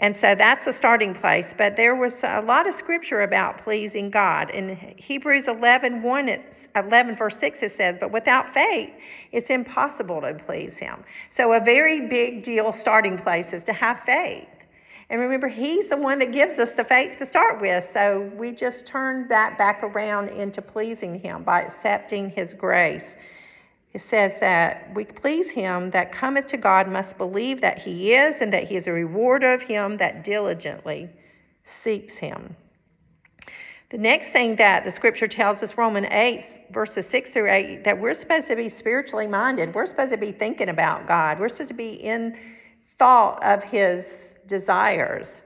And 0.00 0.14
so 0.14 0.36
that's 0.36 0.66
a 0.66 0.72
starting 0.72 1.12
place. 1.12 1.54
But 1.56 1.74
there 1.74 1.96
was 1.96 2.22
a 2.22 2.40
lot 2.40 2.68
of 2.68 2.74
scripture 2.74 3.22
about 3.22 3.58
pleasing 3.58 4.10
God. 4.10 4.50
In 4.50 4.76
Hebrews 4.96 5.48
11, 5.48 6.02
1, 6.02 6.38
11 6.76 7.16
verse 7.16 7.36
6, 7.36 7.62
it 7.64 7.72
says, 7.72 7.98
But 7.98 8.12
without 8.12 8.54
faith, 8.54 8.92
it's 9.32 9.50
impossible 9.50 10.20
to 10.20 10.34
please 10.34 10.78
Him. 10.78 11.02
So 11.30 11.52
a 11.52 11.60
very 11.60 12.06
big 12.06 12.44
deal 12.44 12.72
starting 12.72 13.18
place 13.18 13.52
is 13.52 13.64
to 13.64 13.72
have 13.72 14.00
faith. 14.00 14.46
And 15.10 15.20
remember, 15.20 15.48
He's 15.48 15.88
the 15.88 15.96
one 15.96 16.18
that 16.18 16.32
gives 16.32 16.58
us 16.58 16.72
the 16.72 16.84
faith 16.84 17.18
to 17.18 17.26
start 17.26 17.60
with. 17.60 17.88
So 17.92 18.30
we 18.36 18.52
just 18.52 18.86
turn 18.86 19.28
that 19.28 19.56
back 19.58 19.82
around 19.82 20.30
into 20.30 20.62
pleasing 20.62 21.18
Him 21.18 21.44
by 21.44 21.62
accepting 21.62 22.30
His 22.30 22.54
grace 22.54 23.16
it 23.94 24.02
says 24.02 24.38
that 24.40 24.94
we 24.94 25.04
please 25.04 25.50
him 25.50 25.90
that 25.90 26.12
cometh 26.12 26.46
to 26.48 26.56
God 26.56 26.88
must 26.88 27.16
believe 27.16 27.60
that 27.62 27.78
he 27.78 28.14
is 28.14 28.40
and 28.40 28.52
that 28.52 28.64
he 28.64 28.76
is 28.76 28.86
a 28.86 28.92
rewarder 28.92 29.52
of 29.52 29.62
him 29.62 29.96
that 29.96 30.24
diligently 30.24 31.08
seeks 31.64 32.16
him. 32.16 32.54
The 33.90 33.98
next 33.98 34.30
thing 34.30 34.56
that 34.56 34.84
the 34.84 34.90
scripture 34.90 35.26
tells 35.26 35.62
us, 35.62 35.78
Romans 35.78 36.08
8, 36.10 36.44
verses 36.70 37.08
6 37.08 37.30
through 37.30 37.50
8, 37.50 37.84
that 37.84 37.98
we're 37.98 38.12
supposed 38.12 38.48
to 38.48 38.56
be 38.56 38.68
spiritually 38.68 39.26
minded. 39.26 39.74
We're 39.74 39.86
supposed 39.86 40.10
to 40.10 40.18
be 40.18 40.32
thinking 40.32 40.68
about 40.68 41.08
God. 41.08 41.40
We're 41.40 41.48
supposed 41.48 41.70
to 41.70 41.74
be 41.74 41.94
in 41.94 42.38
thought 42.98 43.42
of 43.42 43.64
his 43.64 44.27
desires. 44.48 45.42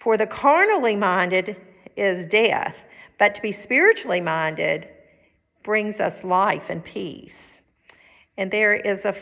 For 0.00 0.16
the 0.16 0.26
carnally 0.26 0.96
minded 0.96 1.56
is 1.96 2.26
death, 2.26 2.84
but 3.18 3.34
to 3.36 3.42
be 3.42 3.52
spiritually 3.52 4.20
minded 4.20 4.88
brings 5.62 6.00
us 6.00 6.24
life 6.24 6.70
and 6.70 6.82
peace. 6.82 7.60
And 8.36 8.50
there 8.50 8.74
is 8.74 9.04
a 9.04 9.14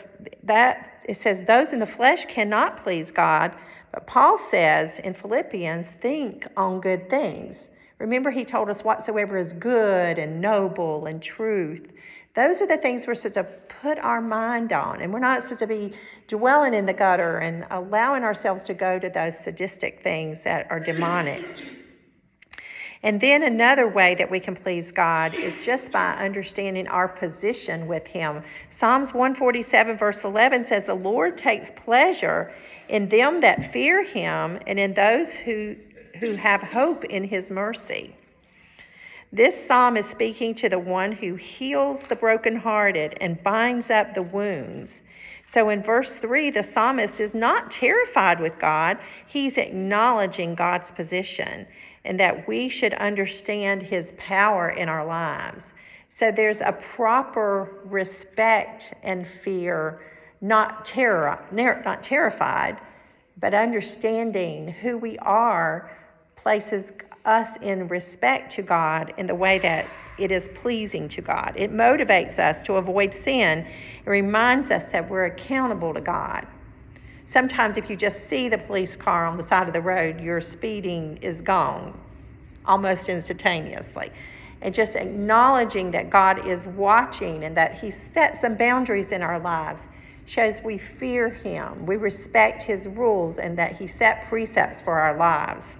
that 0.43 1.03
it 1.09 1.17
says 1.17 1.43
those 1.43 1.73
in 1.73 1.79
the 1.79 1.87
flesh 1.87 2.25
cannot 2.25 2.77
please 2.77 3.11
God, 3.11 3.53
but 3.91 4.05
Paul 4.05 4.37
says 4.37 4.99
in 4.99 5.13
Philippians, 5.13 5.91
think 5.93 6.47
on 6.55 6.81
good 6.81 7.09
things. 7.09 7.67
Remember, 7.99 8.29
he 8.29 8.45
told 8.45 8.69
us 8.69 8.83
whatsoever 8.83 9.37
is 9.37 9.53
good 9.53 10.19
and 10.19 10.39
noble 10.39 11.07
and 11.07 11.21
truth. 11.21 11.91
Those 12.37 12.61
are 12.61 12.67
the 12.67 12.77
things 12.77 13.07
we're 13.07 13.15
supposed 13.15 13.33
to 13.33 13.45
put 13.81 13.97
our 13.97 14.21
mind 14.21 14.71
on. 14.71 15.01
And 15.01 15.11
we're 15.11 15.17
not 15.17 15.41
supposed 15.41 15.61
to 15.61 15.65
be 15.65 15.93
dwelling 16.27 16.75
in 16.75 16.85
the 16.85 16.93
gutter 16.93 17.39
and 17.39 17.65
allowing 17.71 18.23
ourselves 18.23 18.61
to 18.65 18.75
go 18.75 18.99
to 18.99 19.09
those 19.09 19.35
sadistic 19.35 20.03
things 20.03 20.43
that 20.43 20.69
are 20.69 20.79
demonic. 20.79 21.43
And 23.01 23.19
then 23.19 23.41
another 23.41 23.87
way 23.87 24.13
that 24.13 24.29
we 24.29 24.39
can 24.39 24.55
please 24.55 24.91
God 24.91 25.35
is 25.35 25.55
just 25.55 25.91
by 25.91 26.11
understanding 26.13 26.87
our 26.87 27.07
position 27.07 27.87
with 27.87 28.05
Him. 28.05 28.43
Psalms 28.69 29.15
147, 29.15 29.97
verse 29.97 30.23
11 30.23 30.65
says, 30.65 30.85
The 30.85 30.93
Lord 30.93 31.39
takes 31.39 31.71
pleasure 31.71 32.53
in 32.87 33.09
them 33.09 33.41
that 33.41 33.71
fear 33.71 34.03
Him 34.03 34.59
and 34.67 34.79
in 34.79 34.93
those 34.93 35.35
who, 35.35 35.75
who 36.19 36.35
have 36.35 36.61
hope 36.61 37.03
in 37.05 37.23
His 37.23 37.49
mercy. 37.49 38.15
This 39.33 39.67
psalm 39.67 39.97
is 39.97 40.05
speaking 40.05 40.55
to 40.55 40.69
the 40.69 40.79
one 40.79 41.11
who 41.11 41.35
heals 41.35 42.07
the 42.07 42.15
brokenhearted 42.15 43.17
and 43.19 43.43
binds 43.43 43.89
up 43.89 44.13
the 44.13 44.21
wounds. 44.21 45.01
So 45.45 45.69
in 45.69 45.83
verse 45.83 46.15
3, 46.15 46.49
the 46.49 46.63
psalmist 46.63 47.19
is 47.19 47.35
not 47.35 47.69
terrified 47.69 48.39
with 48.39 48.57
God, 48.57 48.97
he's 49.27 49.57
acknowledging 49.57 50.55
God's 50.55 50.91
position 50.91 51.67
and 52.05 52.19
that 52.19 52.47
we 52.47 52.69
should 52.69 52.93
understand 52.93 53.81
his 53.81 54.13
power 54.17 54.69
in 54.69 54.87
our 54.87 55.05
lives. 55.05 55.73
So 56.07 56.31
there's 56.31 56.61
a 56.61 56.71
proper 56.71 57.81
respect 57.83 58.93
and 59.03 59.27
fear, 59.27 59.99
not 60.39 60.85
terror, 60.85 61.37
not 61.51 62.01
terrified, 62.01 62.77
but 63.37 63.53
understanding 63.53 64.69
who 64.69 64.97
we 64.97 65.17
are 65.19 65.91
places 66.37 66.93
us 67.25 67.57
in 67.61 67.87
respect 67.89 68.51
to 68.53 68.61
God 68.61 69.13
in 69.17 69.27
the 69.27 69.35
way 69.35 69.59
that 69.59 69.87
it 70.17 70.31
is 70.31 70.49
pleasing 70.55 71.09
to 71.09 71.21
God. 71.21 71.53
It 71.55 71.71
motivates 71.71 72.39
us 72.39 72.63
to 72.63 72.75
avoid 72.75 73.13
sin. 73.13 73.59
It 74.05 74.09
reminds 74.09 74.71
us 74.71 74.85
that 74.85 75.09
we're 75.09 75.25
accountable 75.25 75.93
to 75.93 76.01
God. 76.01 76.47
Sometimes, 77.25 77.77
if 77.77 77.89
you 77.89 77.97
just 77.97 78.29
see 78.29 78.49
the 78.49 78.57
police 78.57 78.95
car 78.95 79.25
on 79.25 79.37
the 79.37 79.43
side 79.43 79.67
of 79.67 79.73
the 79.73 79.81
road, 79.81 80.21
your 80.21 80.41
speeding 80.41 81.17
is 81.17 81.41
gone 81.41 81.99
almost 82.65 83.09
instantaneously. 83.09 84.11
And 84.61 84.73
just 84.73 84.95
acknowledging 84.95 85.91
that 85.91 86.09
God 86.09 86.47
is 86.47 86.67
watching 86.69 87.43
and 87.43 87.57
that 87.57 87.73
He 87.75 87.91
set 87.91 88.37
some 88.37 88.55
boundaries 88.55 89.11
in 89.11 89.21
our 89.21 89.39
lives 89.39 89.89
shows 90.25 90.61
we 90.63 90.77
fear 90.77 91.29
Him, 91.29 91.85
we 91.85 91.97
respect 91.97 92.63
His 92.63 92.87
rules, 92.87 93.37
and 93.39 93.57
that 93.57 93.77
He 93.77 93.87
set 93.87 94.27
precepts 94.29 94.81
for 94.81 94.99
our 94.99 95.17
lives. 95.17 95.77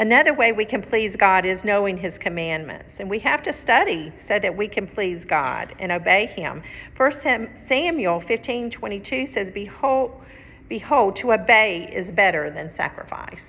Another 0.00 0.32
way 0.32 0.52
we 0.52 0.64
can 0.64 0.80
please 0.80 1.16
God 1.16 1.44
is 1.44 1.64
knowing 1.64 1.96
His 1.96 2.18
commandments. 2.18 3.00
And 3.00 3.10
we 3.10 3.18
have 3.18 3.42
to 3.42 3.52
study 3.52 4.12
so 4.16 4.38
that 4.38 4.56
we 4.56 4.68
can 4.68 4.86
please 4.86 5.24
God 5.24 5.74
and 5.80 5.90
obey 5.90 6.26
Him. 6.26 6.62
1 6.96 7.56
Samuel 7.56 8.20
15 8.20 8.70
22 8.70 9.26
says, 9.26 9.50
Behold, 9.50 10.12
behold, 10.68 11.16
to 11.16 11.32
obey 11.32 11.90
is 11.92 12.12
better 12.12 12.48
than 12.48 12.70
sacrifice. 12.70 13.44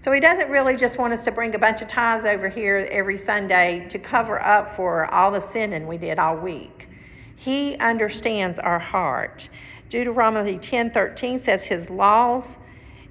So 0.00 0.12
He 0.12 0.20
doesn't 0.20 0.48
really 0.48 0.76
just 0.76 0.96
want 0.96 1.12
us 1.12 1.24
to 1.24 1.30
bring 1.32 1.54
a 1.54 1.58
bunch 1.58 1.82
of 1.82 1.88
tithes 1.88 2.24
over 2.24 2.48
here 2.48 2.88
every 2.90 3.18
Sunday 3.18 3.86
to 3.90 3.98
cover 3.98 4.42
up 4.42 4.74
for 4.76 5.12
all 5.12 5.30
the 5.30 5.40
sinning 5.40 5.86
we 5.86 5.98
did 5.98 6.18
all 6.18 6.38
week. 6.38 6.88
He 7.36 7.76
understands 7.76 8.58
our 8.58 8.78
heart. 8.78 9.50
Deuteronomy 9.90 10.56
10:13 10.56 11.38
says 11.38 11.64
his 11.64 11.90
laws 11.90 12.56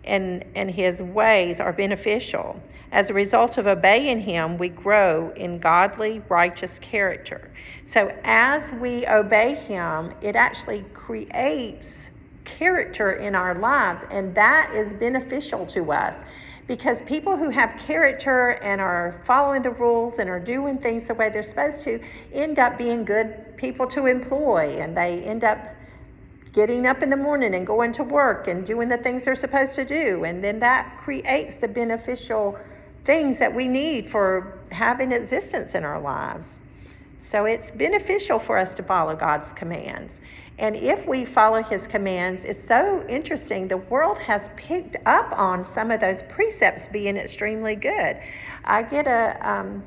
and, 0.05 0.45
and 0.55 0.71
his 0.71 1.01
ways 1.01 1.59
are 1.59 1.73
beneficial. 1.73 2.61
As 2.91 3.09
a 3.09 3.13
result 3.13 3.57
of 3.57 3.67
obeying 3.67 4.21
him, 4.21 4.57
we 4.57 4.69
grow 4.69 5.31
in 5.35 5.59
godly, 5.59 6.21
righteous 6.29 6.79
character. 6.79 7.51
So 7.83 8.11
as 8.23 8.71
we 8.71 9.05
obey 9.07 9.55
him, 9.55 10.13
it 10.21 10.35
actually 10.35 10.85
creates 10.93 12.09
character 12.45 13.13
in 13.13 13.35
our 13.35 13.55
lives, 13.55 14.03
and 14.11 14.33
that 14.35 14.71
is 14.73 14.93
beneficial 14.93 15.65
to 15.67 15.91
us. 15.91 16.23
Because 16.67 17.01
people 17.03 17.37
who 17.37 17.49
have 17.49 17.77
character 17.77 18.51
and 18.63 18.81
are 18.81 19.21
following 19.23 19.61
the 19.61 19.71
rules 19.71 20.17
and 20.17 20.29
are 20.29 20.39
doing 20.39 20.77
things 20.79 21.05
the 21.05 21.13
way 21.13 21.29
they're 21.29 21.43
supposed 21.43 21.83
to 21.83 21.99
end 22.33 22.57
up 22.57 22.77
being 22.77 23.05
good 23.05 23.55
people 23.57 23.85
to 23.87 24.05
employ, 24.05 24.77
and 24.79 24.97
they 24.97 25.21
end 25.21 25.43
up 25.43 25.74
getting 26.55 26.87
up 26.87 27.03
in 27.03 27.09
the 27.09 27.17
morning 27.17 27.53
and 27.53 27.67
going 27.67 27.91
to 27.91 28.03
work 28.03 28.47
and 28.47 28.65
doing 28.65 28.87
the 28.87 28.97
things 28.97 29.25
they're 29.25 29.35
supposed 29.35 29.75
to 29.75 29.83
do. 29.83 30.23
And 30.23 30.41
then 30.41 30.57
that 30.59 30.97
creates 31.03 31.55
the 31.57 31.67
beneficial 31.67 32.57
things 33.03 33.37
that 33.39 33.53
we 33.53 33.67
need 33.67 34.09
for 34.09 34.57
having 34.71 35.11
existence 35.11 35.75
in 35.75 35.83
our 35.83 35.99
lives. 35.99 36.57
So 37.19 37.43
it's 37.43 37.71
beneficial 37.71 38.39
for 38.39 38.57
us 38.57 38.73
to 38.75 38.83
follow 38.83 39.17
God's 39.17 39.51
commands. 39.51 40.21
And 40.57 40.77
if 40.77 41.05
we 41.05 41.25
follow 41.25 41.61
his 41.61 41.87
commands, 41.87 42.45
it's 42.45 42.65
so 42.65 43.05
interesting. 43.09 43.67
The 43.67 43.77
world 43.77 44.17
has 44.19 44.49
picked 44.55 44.95
up 45.05 45.37
on 45.37 45.65
some 45.65 45.91
of 45.91 45.99
those 45.99 46.23
precepts 46.23 46.87
being 46.87 47.17
extremely 47.17 47.75
good. 47.75 48.17
I 48.63 48.83
get 48.83 49.07
a, 49.07 49.37
um, 49.41 49.83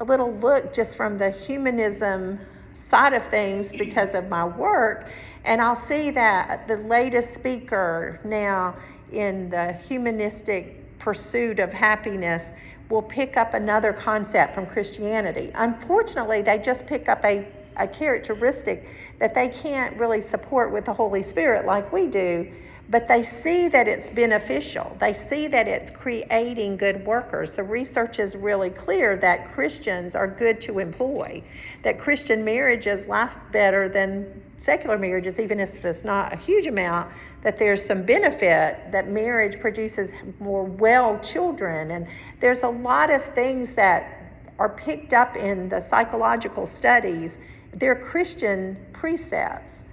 a 0.00 0.04
little 0.04 0.32
look 0.32 0.72
just 0.72 0.96
from 0.96 1.18
the 1.18 1.30
humanism 1.30 2.40
side 2.76 3.12
of 3.12 3.24
things 3.28 3.70
because 3.70 4.14
of 4.14 4.28
my 4.28 4.44
work, 4.44 5.08
and 5.44 5.60
I'll 5.60 5.76
see 5.76 6.10
that 6.10 6.68
the 6.68 6.76
latest 6.76 7.34
speaker 7.34 8.20
now 8.24 8.76
in 9.12 9.50
the 9.50 9.72
humanistic 9.72 10.98
pursuit 10.98 11.58
of 11.58 11.72
happiness 11.72 12.52
will 12.90 13.02
pick 13.02 13.36
up 13.36 13.54
another 13.54 13.92
concept 13.92 14.54
from 14.54 14.66
Christianity. 14.66 15.50
Unfortunately, 15.54 16.42
they 16.42 16.58
just 16.58 16.86
pick 16.86 17.08
up 17.08 17.24
a, 17.24 17.46
a 17.76 17.86
characteristic 17.86 18.88
that 19.18 19.34
they 19.34 19.48
can't 19.48 19.96
really 19.96 20.20
support 20.20 20.72
with 20.72 20.84
the 20.84 20.92
Holy 20.92 21.22
Spirit 21.22 21.66
like 21.66 21.92
we 21.92 22.06
do, 22.06 22.50
but 22.88 23.06
they 23.06 23.22
see 23.22 23.68
that 23.68 23.86
it's 23.86 24.10
beneficial. 24.10 24.96
They 24.98 25.12
see 25.12 25.46
that 25.46 25.68
it's 25.68 25.90
creating 25.90 26.76
good 26.76 27.06
workers. 27.06 27.54
The 27.54 27.62
research 27.62 28.18
is 28.18 28.34
really 28.34 28.70
clear 28.70 29.16
that 29.18 29.52
Christians 29.52 30.16
are 30.16 30.26
good 30.26 30.60
to 30.62 30.80
employ, 30.80 31.42
that 31.82 31.98
Christian 31.98 32.44
marriages 32.44 33.08
last 33.08 33.38
better 33.52 33.88
than 33.88 34.42
secular 34.58 34.98
marriages, 34.98 35.40
even 35.40 35.60
if 35.60 35.84
it's 35.84 36.04
not 36.04 36.32
a 36.32 36.36
huge 36.36 36.66
amount, 36.66 37.10
that 37.42 37.56
there's 37.56 37.84
some 37.84 38.02
benefit, 38.02 38.78
that 38.92 39.08
marriage 39.08 39.58
produces 39.58 40.10
more 40.38 40.64
well 40.64 41.18
children. 41.20 41.92
And 41.92 42.06
there's 42.40 42.62
a 42.62 42.68
lot 42.68 43.10
of 43.10 43.24
things 43.34 43.72
that 43.74 44.16
are 44.58 44.68
picked 44.68 45.14
up 45.14 45.36
in 45.36 45.70
the 45.70 45.80
psychological 45.80 46.66
studies. 46.66 47.38
They're 47.72 47.96
Christian 47.96 48.76
precepts. 48.92 49.84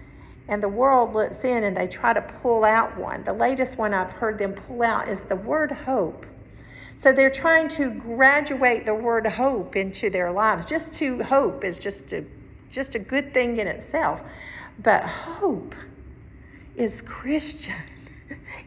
And 0.50 0.62
the 0.62 0.70
world 0.70 1.14
looks 1.14 1.44
in 1.46 1.64
and 1.64 1.76
they 1.76 1.88
try 1.88 2.14
to 2.14 2.22
pull 2.22 2.64
out 2.64 2.98
one. 2.98 3.24
The 3.24 3.34
latest 3.34 3.78
one 3.78 3.94
I've 3.94 4.12
heard 4.12 4.38
them 4.38 4.54
pull 4.54 4.84
out 4.84 5.08
is 5.08 5.24
the 5.24 5.36
word 5.36 5.72
hope. 5.72 6.26
So 6.98 7.12
they're 7.12 7.30
trying 7.30 7.68
to 7.70 7.92
graduate 7.92 8.84
the 8.84 8.94
word 8.96 9.28
hope 9.28 9.76
into 9.76 10.10
their 10.10 10.32
lives. 10.32 10.66
Just 10.66 10.96
to 10.96 11.22
hope 11.22 11.64
is 11.64 11.78
just 11.78 12.12
a, 12.12 12.26
just 12.72 12.96
a 12.96 13.00
good 13.00 13.36
thing 13.36 13.58
in 13.58 13.68
itself. 13.68 14.24
But 14.82 15.04
hope 15.04 15.76
is 16.76 17.02
Christian. 17.04 17.76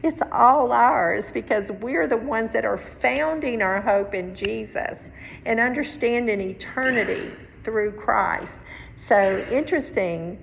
It's 0.03 0.21
all 0.31 0.71
ours 0.71 1.29
because 1.29 1.71
we're 1.71 2.07
the 2.07 2.17
ones 2.17 2.53
that 2.53 2.65
are 2.65 2.77
founding 2.77 3.61
our 3.61 3.79
hope 3.79 4.15
in 4.15 4.33
Jesus 4.33 5.11
and 5.45 5.59
understanding 5.59 6.41
eternity 6.41 7.31
through 7.63 7.91
Christ. 7.91 8.61
So 8.95 9.45
interesting 9.51 10.39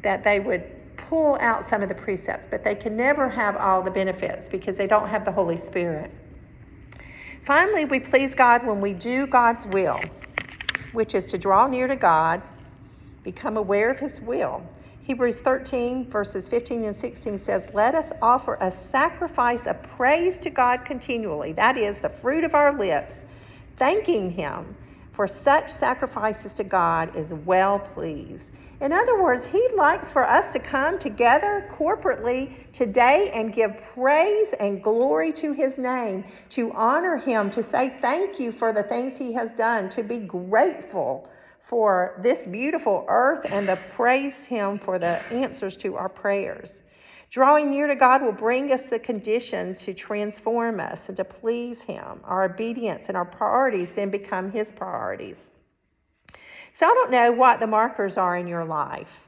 that 0.00 0.24
they 0.24 0.40
would 0.40 0.64
pull 0.96 1.36
out 1.42 1.66
some 1.66 1.82
of 1.82 1.90
the 1.90 1.94
precepts, 1.94 2.46
but 2.50 2.64
they 2.64 2.74
can 2.74 2.96
never 2.96 3.28
have 3.28 3.56
all 3.56 3.82
the 3.82 3.90
benefits 3.90 4.48
because 4.48 4.76
they 4.76 4.86
don't 4.86 5.08
have 5.08 5.26
the 5.26 5.32
Holy 5.32 5.58
Spirit. 5.58 6.10
Finally, 7.46 7.84
we 7.84 8.00
please 8.00 8.34
God 8.34 8.66
when 8.66 8.80
we 8.80 8.92
do 8.92 9.24
God's 9.24 9.64
will, 9.66 10.00
which 10.90 11.14
is 11.14 11.26
to 11.26 11.38
draw 11.38 11.68
near 11.68 11.86
to 11.86 11.94
God, 11.94 12.42
become 13.22 13.56
aware 13.56 13.88
of 13.88 14.00
His 14.00 14.20
will. 14.20 14.68
Hebrews 15.02 15.38
13, 15.42 16.10
verses 16.10 16.48
15 16.48 16.82
and 16.86 16.96
16 16.96 17.38
says, 17.38 17.62
Let 17.72 17.94
us 17.94 18.10
offer 18.20 18.58
a 18.60 18.72
sacrifice 18.72 19.64
of 19.68 19.80
praise 19.84 20.38
to 20.40 20.50
God 20.50 20.84
continually. 20.84 21.52
That 21.52 21.76
is 21.76 21.98
the 21.98 22.08
fruit 22.08 22.42
of 22.42 22.56
our 22.56 22.76
lips, 22.76 23.14
thanking 23.76 24.28
Him 24.32 24.74
for 25.12 25.28
such 25.28 25.70
sacrifices 25.70 26.52
to 26.54 26.64
God 26.64 27.14
is 27.14 27.32
well 27.32 27.78
pleased. 27.78 28.50
In 28.78 28.92
other 28.92 29.22
words, 29.22 29.46
He 29.46 29.66
likes 29.74 30.12
for 30.12 30.28
us 30.28 30.52
to 30.52 30.58
come 30.58 30.98
together 30.98 31.66
corporately 31.78 32.70
today 32.72 33.30
and 33.32 33.54
give 33.54 33.74
praise 33.94 34.52
and 34.60 34.82
glory 34.82 35.32
to 35.32 35.52
His 35.52 35.78
name, 35.78 36.24
to 36.50 36.72
honor 36.72 37.16
Him, 37.16 37.50
to 37.52 37.62
say 37.62 37.96
thank 38.00 38.38
you 38.38 38.52
for 38.52 38.74
the 38.74 38.82
things 38.82 39.16
He 39.16 39.32
has 39.32 39.52
done, 39.54 39.88
to 39.90 40.02
be 40.02 40.18
grateful 40.18 41.26
for 41.60 42.20
this 42.22 42.46
beautiful 42.46 43.06
earth 43.08 43.46
and 43.50 43.66
to 43.66 43.76
praise 43.94 44.44
Him 44.44 44.78
for 44.78 44.98
the 44.98 45.22
answers 45.32 45.76
to 45.78 45.96
our 45.96 46.10
prayers. 46.10 46.82
Drawing 47.30 47.70
near 47.70 47.86
to 47.86 47.96
God 47.96 48.22
will 48.22 48.32
bring 48.32 48.72
us 48.72 48.84
the 48.84 48.98
conditions 48.98 49.80
to 49.80 49.94
transform 49.94 50.80
us 50.80 51.08
and 51.08 51.16
to 51.16 51.24
please 51.24 51.82
Him. 51.82 52.20
Our 52.24 52.44
obedience 52.44 53.08
and 53.08 53.16
our 53.16 53.24
priorities 53.24 53.92
then 53.92 54.10
become 54.10 54.52
His 54.52 54.70
priorities. 54.70 55.50
So 56.76 56.84
I 56.84 56.92
don't 56.92 57.10
know 57.10 57.32
what 57.32 57.58
the 57.58 57.66
markers 57.66 58.18
are 58.18 58.36
in 58.36 58.46
your 58.46 58.66
life. 58.66 59.26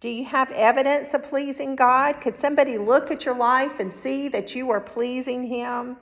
Do 0.00 0.08
you 0.08 0.24
have 0.24 0.50
evidence 0.50 1.14
of 1.14 1.22
pleasing 1.22 1.76
God? 1.76 2.20
Could 2.20 2.34
somebody 2.34 2.78
look 2.78 3.12
at 3.12 3.24
your 3.24 3.36
life 3.36 3.78
and 3.78 3.92
see 3.92 4.26
that 4.26 4.56
you 4.56 4.72
are 4.72 4.80
pleasing 4.80 5.44
Him? 5.44 5.96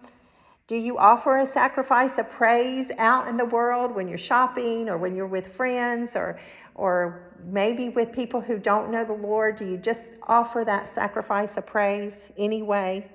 Do 0.66 0.76
you 0.76 0.96
offer 0.96 1.40
a 1.40 1.46
sacrifice 1.46 2.16
of 2.16 2.30
praise 2.30 2.90
out 2.96 3.28
in 3.28 3.36
the 3.36 3.44
world 3.44 3.94
when 3.94 4.08
you're 4.08 4.16
shopping 4.16 4.88
or 4.88 4.96
when 4.96 5.14
you're 5.14 5.26
with 5.26 5.54
friends 5.54 6.16
or, 6.16 6.40
or 6.74 7.20
maybe 7.44 7.90
with 7.90 8.10
people 8.10 8.40
who 8.40 8.58
don't 8.58 8.90
know 8.90 9.04
the 9.04 9.12
Lord? 9.12 9.56
Do 9.56 9.66
you 9.66 9.76
just 9.76 10.08
offer 10.22 10.64
that 10.64 10.88
sacrifice 10.88 11.58
of 11.58 11.66
praise 11.66 12.32
anyway? 12.38 13.06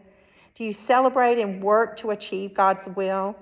Do 0.54 0.64
you 0.64 0.74
celebrate 0.74 1.40
and 1.40 1.64
work 1.64 1.98
to 1.98 2.12
achieve 2.12 2.54
God's 2.54 2.88
will? 2.90 3.36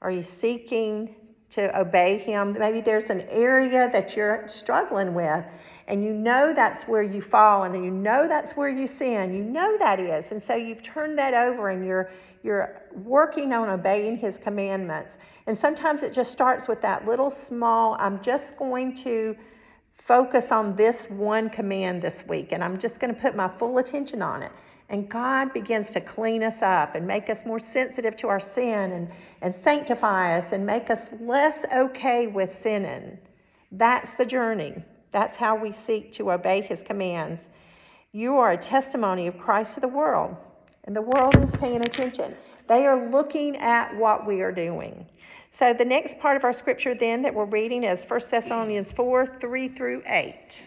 Are 0.00 0.10
you 0.10 0.22
seeking 0.22 1.14
to 1.54 1.78
obey 1.78 2.18
Him? 2.18 2.56
Maybe 2.58 2.80
there's 2.80 3.10
an 3.10 3.22
area 3.28 3.90
that 3.90 4.16
you're 4.16 4.46
struggling 4.48 5.14
with 5.14 5.44
and 5.86 6.02
you 6.02 6.12
know 6.12 6.52
that's 6.54 6.88
where 6.88 7.02
you 7.02 7.20
fall 7.20 7.64
and 7.64 7.74
you 7.74 7.90
know 7.90 8.26
that's 8.26 8.56
where 8.56 8.68
you 8.68 8.86
sin. 8.86 9.34
You 9.34 9.44
know 9.44 9.76
that 9.78 10.00
is. 10.00 10.32
And 10.32 10.42
so 10.42 10.54
you've 10.54 10.82
turned 10.82 11.18
that 11.18 11.34
over 11.34 11.68
and 11.68 11.84
you're 11.84 12.10
you're 12.42 12.82
working 12.92 13.52
on 13.52 13.68
obeying 13.70 14.16
his 14.16 14.38
commandments. 14.38 15.18
And 15.46 15.56
sometimes 15.56 16.02
it 16.02 16.12
just 16.12 16.30
starts 16.30 16.68
with 16.68 16.80
that 16.82 17.06
little 17.06 17.30
small 17.30 17.96
I'm 17.98 18.22
just 18.22 18.56
going 18.56 18.94
to 18.96 19.36
focus 19.92 20.52
on 20.52 20.76
this 20.76 21.06
one 21.06 21.48
command 21.50 22.02
this 22.02 22.24
week 22.26 22.52
and 22.52 22.62
I'm 22.62 22.78
just 22.78 23.00
going 23.00 23.14
to 23.14 23.20
put 23.20 23.34
my 23.36 23.48
full 23.48 23.78
attention 23.78 24.22
on 24.22 24.42
it. 24.42 24.52
And 24.94 25.08
God 25.08 25.52
begins 25.52 25.90
to 25.94 26.00
clean 26.00 26.44
us 26.44 26.62
up 26.62 26.94
and 26.94 27.04
make 27.04 27.28
us 27.28 27.44
more 27.44 27.58
sensitive 27.58 28.14
to 28.14 28.28
our 28.28 28.38
sin 28.38 28.92
and, 28.92 29.10
and 29.40 29.52
sanctify 29.52 30.38
us 30.38 30.52
and 30.52 30.64
make 30.64 30.88
us 30.88 31.12
less 31.18 31.64
okay 31.74 32.28
with 32.28 32.54
sinning. 32.54 33.18
That's 33.72 34.14
the 34.14 34.24
journey. 34.24 34.72
That's 35.10 35.34
how 35.34 35.56
we 35.56 35.72
seek 35.72 36.12
to 36.12 36.30
obey 36.30 36.60
his 36.60 36.84
commands. 36.84 37.40
You 38.12 38.36
are 38.36 38.52
a 38.52 38.56
testimony 38.56 39.26
of 39.26 39.36
Christ 39.36 39.74
to 39.74 39.80
the 39.80 39.88
world, 39.88 40.36
and 40.84 40.94
the 40.94 41.02
world 41.02 41.34
is 41.38 41.56
paying 41.56 41.84
attention. 41.84 42.36
They 42.68 42.86
are 42.86 43.10
looking 43.10 43.56
at 43.56 43.96
what 43.96 44.28
we 44.28 44.42
are 44.42 44.52
doing. 44.52 45.08
So 45.50 45.72
the 45.74 45.84
next 45.84 46.20
part 46.20 46.36
of 46.36 46.44
our 46.44 46.52
scripture 46.52 46.94
then 46.94 47.20
that 47.22 47.34
we're 47.34 47.46
reading 47.46 47.82
is 47.82 48.04
1 48.04 48.20
Thessalonians 48.30 48.92
4 48.92 49.38
3 49.40 49.68
through 49.70 50.04
8. 50.06 50.66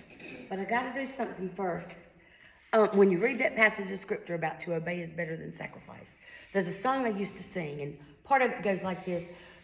But 0.50 0.60
I 0.60 0.66
got 0.66 0.94
to 0.94 1.06
do 1.06 1.10
something 1.10 1.50
first. 1.56 1.92
Um, 2.74 2.90
when 2.94 3.12
you 3.12 3.20
read 3.20 3.40
that 3.40 3.56
passage 3.56 3.92
of 3.92 4.00
scripture 4.00 4.36
about 4.36 4.60
to 4.62 4.76
obey 4.76 5.00
is 5.00 5.12
better 5.12 5.38
than 5.38 5.54
sacrifice, 5.54 6.10
there's 6.52 6.68
a 6.68 6.74
song 6.74 7.06
I 7.06 7.10
used 7.10 7.38
to 7.38 7.44
sing, 7.44 7.82
and 7.82 7.98
part 8.26 8.42
of 8.42 8.52
it 8.52 8.62
goes 8.62 8.84
like 8.84 9.06
this 9.06 9.24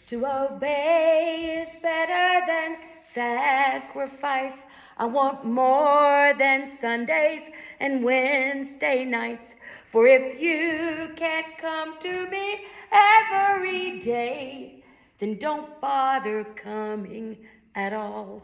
To 0.10 0.26
obey 0.26 1.62
is 1.62 1.82
better 1.82 2.46
than 2.46 2.78
sacrifice. 3.14 4.56
I 4.98 5.06
want 5.06 5.44
more 5.44 6.34
than 6.38 6.68
Sundays 6.70 7.42
and 7.80 8.04
Wednesday 8.04 9.04
nights. 9.04 9.56
For 9.92 10.08
if 10.08 10.40
you 10.40 11.12
can't 11.16 11.58
come 11.58 12.00
to 12.00 12.30
me 12.30 12.68
every 12.92 14.00
day, 14.00 14.84
then 15.20 15.38
don't 15.40 15.80
bother 15.82 16.44
coming 16.44 17.38
at 17.76 17.92
all. 17.92 18.44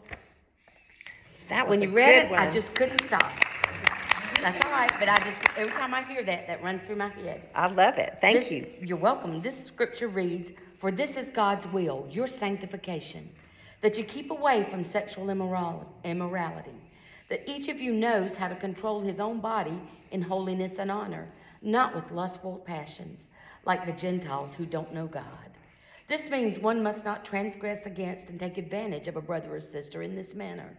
That 1.48 1.66
when 1.68 1.80
you 1.80 1.90
read 1.90 2.24
it, 2.24 2.30
one. 2.30 2.40
I 2.40 2.50
just 2.50 2.74
couldn't 2.74 3.02
stop. 3.04 3.32
That's 4.42 4.64
all 4.64 4.72
right, 4.72 4.90
but 4.98 5.08
I 5.08 5.18
just 5.18 5.36
every 5.58 5.72
time 5.72 5.92
I 5.92 6.02
hear 6.02 6.22
that, 6.24 6.46
that 6.46 6.62
runs 6.62 6.82
through 6.82 6.96
my 6.96 7.08
head. 7.08 7.42
I 7.54 7.66
love 7.66 7.98
it. 7.98 8.16
Thank 8.22 8.40
This- 8.40 8.50
you. 8.50 8.66
You're 8.80 8.96
welcome. 8.96 9.42
This 9.42 9.66
scripture 9.66 10.08
reads, 10.08 10.50
For 10.78 10.90
this 10.90 11.16
is 11.16 11.28
God's 11.28 11.66
will, 11.66 12.08
your 12.10 12.26
sanctification, 12.26 13.28
that 13.82 13.98
you 13.98 14.04
keep 14.04 14.30
away 14.30 14.64
from 14.70 14.82
sexual 14.82 15.28
immoral- 15.28 15.86
immorality, 16.04 16.74
that 17.28 17.42
each 17.46 17.68
of 17.68 17.80
you 17.80 17.92
knows 17.92 18.34
how 18.34 18.48
to 18.48 18.54
control 18.56 19.00
his 19.00 19.20
own 19.20 19.40
body 19.40 19.78
in 20.10 20.22
holiness 20.22 20.78
and 20.78 20.90
honor, 20.90 21.28
not 21.60 21.94
with 21.94 22.10
lustful 22.10 22.62
passions, 22.64 23.26
like 23.66 23.84
the 23.84 23.92
Gentiles 23.92 24.54
who 24.54 24.64
don't 24.64 24.94
know 24.94 25.06
God. 25.06 25.24
This 26.08 26.30
means 26.30 26.58
one 26.58 26.82
must 26.82 27.04
not 27.04 27.26
transgress 27.26 27.84
against 27.84 28.30
and 28.30 28.40
take 28.40 28.56
advantage 28.56 29.06
of 29.06 29.16
a 29.16 29.22
brother 29.22 29.54
or 29.54 29.60
sister 29.60 30.02
in 30.02 30.16
this 30.16 30.34
manner, 30.34 30.76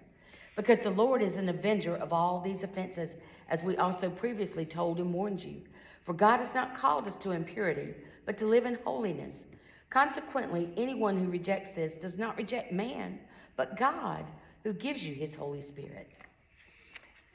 because 0.56 0.82
the 0.82 0.90
Lord 0.92 1.22
is 1.24 1.38
an 1.38 1.50
avenger 1.50 1.96
of 1.98 2.14
all 2.14 2.42
these 2.42 2.64
offenses, 2.64 3.12
as 3.50 3.64
we 3.64 3.78
also 3.78 4.10
previously 4.10 4.66
told 4.66 5.00
and 5.00 5.14
warned 5.14 5.44
you. 5.44 5.62
For 6.04 6.14
God 6.14 6.38
has 6.40 6.54
not 6.54 6.76
called 6.76 7.08
us 7.08 7.18
to 7.20 7.32
impurity, 7.32 7.94
but 8.26 8.38
to 8.38 8.46
live 8.48 8.66
in 8.66 8.76
holiness. 8.84 9.46
Consequently, 9.90 10.72
anyone 10.78 11.18
who 11.18 11.30
rejects 11.30 11.72
this 11.72 11.96
does 11.96 12.18
not 12.18 12.38
reject 12.38 12.72
man, 12.72 13.20
but 13.58 13.78
God, 13.78 14.26
who 14.64 14.74
gives 14.74 15.04
you 15.04 15.14
his 15.16 15.36
Holy 15.36 15.62
Spirit. 15.62 16.08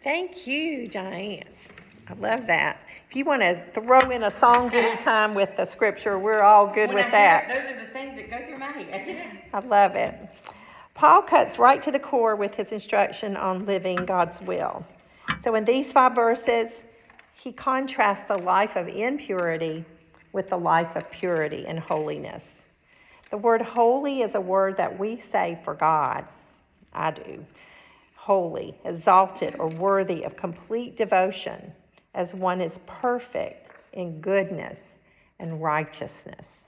Thank 0.03 0.47
you, 0.47 0.89
Diane. 0.89 1.43
I 2.09 2.15
love 2.15 2.47
that. 2.47 2.79
If 3.11 3.17
you 3.17 3.25
want 3.25 3.43
to 3.43 3.63
throw 3.73 4.01
in 4.11 4.25
a 4.25 4.31
song 4.31 4.71
anytime 4.75 5.35
with 5.35 5.57
the 5.57 5.65
scripture, 5.67 6.19
we're 6.19 6.43
all 6.43 6.67
good 6.67 6.89
When 6.91 6.97
with 6.97 7.07
I 7.07 7.11
that. 7.13 7.47
hear 7.47 7.55
those 7.57 7.71
are 7.77 7.81
the 7.87 7.93
things 7.93 8.17
that 8.17 8.31
go 8.31 8.47
through 8.47 8.59
my 8.59 8.73
head. 8.73 9.41
I 9.53 9.61
love 9.61 9.97
it. 9.97 10.26
Paul 10.97 11.21
cuts 11.21 11.59
right 11.59 11.83
to 11.83 11.93
the 11.93 12.01
core 12.01 12.37
with 12.37 12.55
his 12.55 12.73
instruction 12.73 13.37
on 13.37 13.67
living 13.67 14.07
God's 14.07 14.41
will. 14.41 14.83
So 15.45 15.55
in 15.55 15.67
these 15.67 15.93
five 15.93 16.15
verses, 16.15 16.73
he 17.35 17.53
contrasts 17.53 18.27
the 18.27 18.39
life 18.39 18.77
of 18.77 18.89
impurity 18.89 19.85
with 20.33 20.49
the 20.49 20.57
life 20.57 20.97
of 20.97 21.11
purity 21.11 21.67
and 21.67 21.79
holiness. 21.79 22.67
The 23.31 23.37
word 23.37 23.61
holy 23.61 24.23
is 24.23 24.35
a 24.35 24.41
word 24.41 24.79
that 24.79 24.99
we 24.99 25.19
say 25.19 25.59
for 25.65 25.75
God. 25.75 26.25
I 26.95 27.11
do. 27.11 27.45
Holy, 28.15 28.75
exalted, 28.87 29.57
or 29.59 29.69
worthy 29.69 30.23
of 30.23 30.35
complete 30.35 30.97
devotion, 30.97 31.75
as 32.15 32.33
one 32.33 32.63
is 32.63 32.81
perfect 32.87 33.71
in 33.93 34.23
goodness 34.23 34.81
and 35.39 35.63
righteousness. 35.63 36.65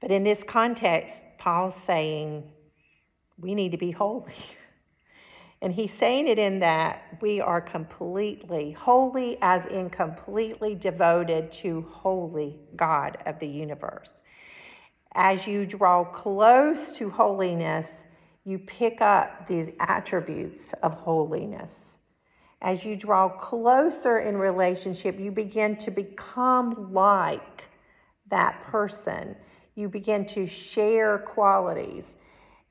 But 0.00 0.10
in 0.10 0.24
this 0.24 0.42
context, 0.42 1.22
Paul's 1.36 1.76
saying 1.76 2.50
we 3.38 3.54
need 3.54 3.72
to 3.72 3.78
be 3.78 3.90
holy. 3.90 4.34
And 5.62 5.72
he's 5.72 5.92
saying 5.92 6.26
it 6.26 6.40
in 6.40 6.58
that 6.58 7.18
we 7.20 7.40
are 7.40 7.60
completely 7.60 8.72
holy, 8.72 9.38
as 9.42 9.64
in 9.66 9.90
completely 9.90 10.74
devoted 10.74 11.52
to 11.52 11.86
holy 11.92 12.58
God 12.74 13.18
of 13.26 13.38
the 13.38 13.46
universe. 13.46 14.22
As 15.14 15.46
you 15.46 15.64
draw 15.64 16.04
close 16.04 16.90
to 16.96 17.08
holiness, 17.10 18.02
you 18.44 18.58
pick 18.58 19.00
up 19.00 19.46
these 19.46 19.70
attributes 19.78 20.72
of 20.82 20.94
holiness. 20.94 21.90
As 22.60 22.84
you 22.84 22.96
draw 22.96 23.28
closer 23.28 24.18
in 24.18 24.36
relationship, 24.36 25.20
you 25.20 25.30
begin 25.30 25.76
to 25.76 25.90
become 25.92 26.92
like 26.92 27.64
that 28.28 28.62
person. 28.64 29.36
You 29.76 29.88
begin 29.88 30.26
to 30.26 30.46
share 30.46 31.18
qualities. 31.18 32.14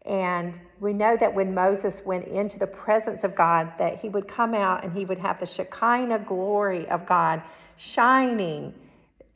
And 0.06 0.54
we 0.80 0.94
know 0.94 1.16
that 1.18 1.34
when 1.34 1.54
Moses 1.54 2.04
went 2.04 2.26
into 2.26 2.58
the 2.58 2.68
presence 2.68 3.24
of 3.24 3.36
God, 3.36 3.72
that 3.78 4.00
he 4.00 4.10
would 4.10 4.28
come 4.28 4.54
out 4.54 4.84
and 4.84 4.92
he 4.92 5.06
would 5.06 5.20
have 5.20 5.40
the 5.40 5.46
Shekinah 5.46 6.20
glory 6.20 6.88
of 6.88 7.06
God 7.06 7.42
shining, 7.78 8.74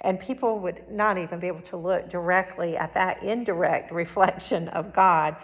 and 0.01 0.19
people 0.19 0.59
would 0.59 0.83
not 0.89 1.17
even 1.17 1.39
be 1.39 1.47
able 1.47 1.61
to 1.61 1.77
look 1.77 2.09
directly 2.09 2.77
at 2.77 2.93
that 2.95 3.21
indirect 3.23 3.91
reflection 3.93 4.67
of 4.69 4.93
God. 4.93 5.35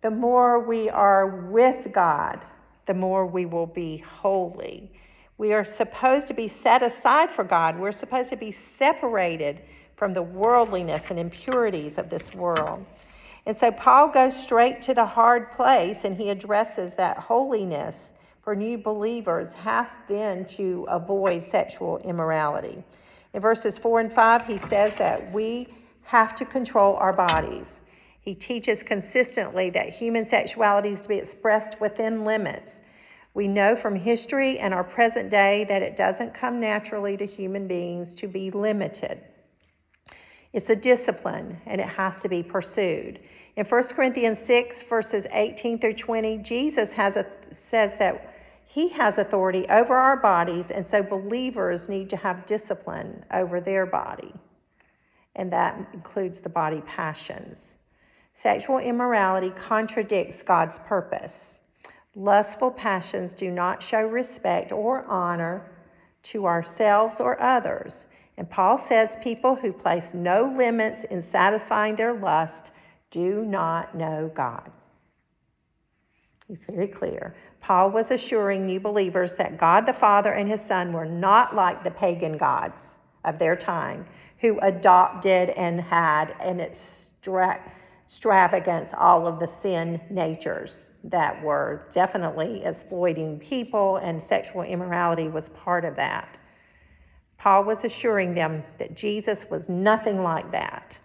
The 0.00 0.10
more 0.10 0.60
we 0.60 0.90
are 0.90 1.26
with 1.48 1.92
God, 1.92 2.44
the 2.86 2.94
more 2.94 3.26
we 3.26 3.46
will 3.46 3.66
be 3.66 3.98
holy. 3.98 4.90
We 5.38 5.52
are 5.52 5.64
supposed 5.64 6.28
to 6.28 6.34
be 6.34 6.48
set 6.48 6.82
aside 6.82 7.30
for 7.30 7.44
God. 7.44 7.78
We're 7.78 7.92
supposed 7.92 8.30
to 8.30 8.36
be 8.36 8.50
separated 8.50 9.60
from 9.96 10.14
the 10.14 10.22
worldliness 10.22 11.10
and 11.10 11.18
impurities 11.18 11.98
of 11.98 12.08
this 12.08 12.34
world. 12.34 12.84
And 13.46 13.56
so 13.56 13.70
Paul 13.70 14.08
goes 14.08 14.36
straight 14.36 14.82
to 14.82 14.94
the 14.94 15.06
hard 15.06 15.52
place 15.52 16.04
and 16.04 16.16
he 16.16 16.30
addresses 16.30 16.94
that 16.94 17.16
holiness 17.16 17.94
for 18.42 18.56
new 18.56 18.76
believers 18.76 19.52
has 19.54 19.88
then 20.08 20.44
to 20.44 20.84
avoid 20.88 21.44
sexual 21.44 21.98
immorality. 21.98 22.82
In 23.34 23.40
verses 23.40 23.78
4 23.78 24.00
and 24.00 24.12
5, 24.12 24.46
he 24.46 24.58
says 24.58 24.94
that 24.96 25.32
we 25.32 25.68
have 26.02 26.34
to 26.36 26.44
control 26.44 26.96
our 26.96 27.12
bodies. 27.12 27.80
He 28.20 28.34
teaches 28.34 28.82
consistently 28.82 29.70
that 29.70 29.90
human 29.90 30.24
sexuality 30.24 30.90
is 30.90 31.00
to 31.02 31.08
be 31.08 31.18
expressed 31.18 31.80
within 31.80 32.24
limits. 32.24 32.80
We 33.34 33.46
know 33.46 33.76
from 33.76 33.94
history 33.94 34.58
and 34.58 34.74
our 34.74 34.82
present 34.82 35.30
day 35.30 35.64
that 35.68 35.82
it 35.82 35.96
doesn't 35.96 36.34
come 36.34 36.58
naturally 36.58 37.16
to 37.16 37.26
human 37.26 37.68
beings 37.68 38.14
to 38.14 38.26
be 38.26 38.50
limited. 38.50 39.20
It's 40.56 40.70
a 40.70 40.74
discipline 40.74 41.60
and 41.66 41.82
it 41.82 41.86
has 41.86 42.20
to 42.20 42.30
be 42.30 42.42
pursued. 42.42 43.20
In 43.56 43.66
1 43.66 43.82
Corinthians 43.88 44.38
6, 44.38 44.84
verses 44.84 45.26
18 45.30 45.78
through 45.78 45.92
20, 45.92 46.38
Jesus 46.38 46.94
has 46.94 47.16
a, 47.16 47.26
says 47.52 47.98
that 47.98 48.34
he 48.64 48.88
has 48.88 49.18
authority 49.18 49.66
over 49.68 49.94
our 49.94 50.16
bodies, 50.16 50.70
and 50.70 50.84
so 50.84 51.02
believers 51.02 51.90
need 51.90 52.08
to 52.08 52.16
have 52.16 52.46
discipline 52.46 53.22
over 53.34 53.60
their 53.60 53.84
body. 53.84 54.32
And 55.34 55.52
that 55.52 55.76
includes 55.92 56.40
the 56.40 56.48
body 56.48 56.80
passions. 56.86 57.76
Sexual 58.32 58.78
immorality 58.78 59.50
contradicts 59.50 60.42
God's 60.42 60.78
purpose. 60.78 61.58
Lustful 62.14 62.70
passions 62.70 63.34
do 63.34 63.50
not 63.50 63.82
show 63.82 64.00
respect 64.00 64.72
or 64.72 65.04
honor 65.04 65.70
to 66.22 66.46
ourselves 66.46 67.20
or 67.20 67.38
others. 67.42 68.05
And 68.38 68.48
Paul 68.48 68.76
says 68.76 69.16
people 69.22 69.54
who 69.54 69.72
place 69.72 70.12
no 70.12 70.52
limits 70.56 71.04
in 71.04 71.22
satisfying 71.22 71.96
their 71.96 72.12
lust 72.12 72.72
do 73.10 73.44
not 73.44 73.94
know 73.94 74.30
God. 74.34 74.70
He's 76.46 76.64
very 76.64 76.86
clear. 76.86 77.34
Paul 77.60 77.90
was 77.90 78.10
assuring 78.10 78.66
new 78.66 78.78
believers 78.78 79.34
that 79.36 79.56
God 79.56 79.86
the 79.86 79.92
Father 79.92 80.32
and 80.32 80.48
his 80.48 80.60
Son 80.60 80.92
were 80.92 81.06
not 81.06 81.54
like 81.54 81.82
the 81.82 81.90
pagan 81.90 82.36
gods 82.36 82.98
of 83.24 83.38
their 83.38 83.56
time 83.56 84.06
who 84.38 84.58
adopted 84.60 85.50
and 85.50 85.80
had 85.80 86.34
an 86.40 86.60
extra- 86.60 87.60
extravagance 88.04 88.92
all 88.96 89.26
of 89.26 89.40
the 89.40 89.48
sin 89.48 90.00
natures 90.10 90.88
that 91.02 91.42
were 91.42 91.88
definitely 91.90 92.64
exploiting 92.64 93.38
people, 93.40 93.96
and 93.96 94.22
sexual 94.22 94.62
immorality 94.62 95.28
was 95.28 95.48
part 95.50 95.84
of 95.84 95.96
that. 95.96 96.38
Paul 97.46 97.62
was 97.62 97.84
assuring 97.84 98.34
them 98.34 98.64
that 98.78 98.96
Jesus 98.96 99.48
was 99.48 99.68
nothing 99.68 100.20
like 100.20 100.50
that. 100.50 100.98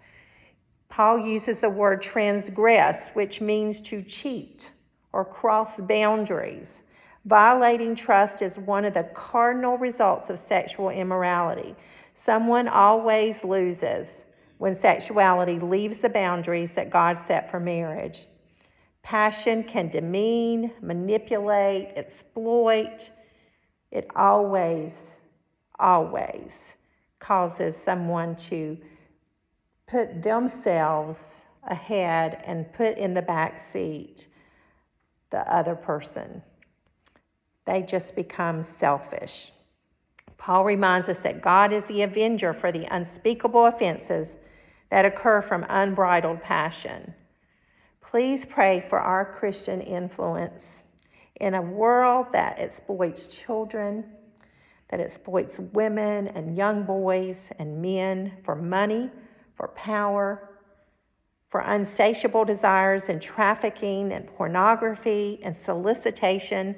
Paul 0.88 1.16
uses 1.16 1.60
the 1.60 1.70
word 1.70 2.02
transgress, 2.02 3.10
which 3.10 3.40
means 3.40 3.80
to 3.82 4.02
cheat 4.02 4.72
or 5.12 5.24
cross 5.24 5.80
boundaries. 5.80 6.82
Violating 7.26 7.94
trust 7.94 8.42
is 8.42 8.58
one 8.58 8.84
of 8.84 8.92
the 8.92 9.04
cardinal 9.14 9.78
results 9.78 10.30
of 10.30 10.38
sexual 10.40 10.90
immorality. 10.90 11.76
Someone 12.14 12.66
always 12.66 13.44
loses 13.44 14.24
when 14.58 14.74
sexuality 14.74 15.60
leaves 15.60 15.98
the 15.98 16.10
boundaries 16.10 16.74
that 16.74 16.90
God 16.90 17.20
set 17.20 17.52
for 17.52 17.60
marriage. 17.60 18.26
Passion 19.04 19.62
can 19.62 19.90
demean, 19.90 20.72
manipulate, 20.80 21.92
exploit. 21.94 23.12
It 23.92 24.08
always, 24.16 25.18
always 25.78 26.76
causes 27.18 27.76
someone 27.76 28.34
to 28.36 28.76
put 29.86 30.22
themselves 30.22 31.44
ahead 31.64 32.42
and 32.44 32.72
put 32.72 32.98
in 32.98 33.14
the 33.14 33.22
back 33.22 33.60
seat 33.60 34.26
the 35.30 35.52
other 35.52 35.74
person. 35.74 36.42
They 37.64 37.82
just 37.82 38.16
become 38.16 38.62
selfish. 38.62 39.52
Paul 40.36 40.64
reminds 40.64 41.08
us 41.08 41.20
that 41.20 41.40
God 41.40 41.72
is 41.72 41.84
the 41.86 42.02
avenger 42.02 42.52
for 42.52 42.72
the 42.72 42.86
unspeakable 42.92 43.66
offenses 43.66 44.36
that 44.90 45.04
occur 45.04 45.40
from 45.40 45.64
unbridled 45.68 46.42
passion. 46.42 47.14
Please 48.00 48.44
pray 48.44 48.80
for 48.80 48.98
our 48.98 49.24
Christian 49.24 49.80
influence 49.80 50.82
in 51.36 51.54
a 51.54 51.62
world 51.62 52.26
that 52.32 52.58
exploits 52.58 53.28
children, 53.28 54.04
that 54.92 55.00
exploits 55.00 55.58
women 55.72 56.28
and 56.28 56.54
young 56.54 56.82
boys 56.82 57.48
and 57.58 57.80
men 57.80 58.30
for 58.44 58.54
money, 58.54 59.10
for 59.54 59.68
power, 59.68 60.50
for 61.48 61.60
unsatiable 61.60 62.44
desires 62.44 63.08
and 63.08 63.20
trafficking 63.20 64.12
and 64.12 64.26
pornography 64.26 65.40
and 65.44 65.56
solicitation 65.56 66.76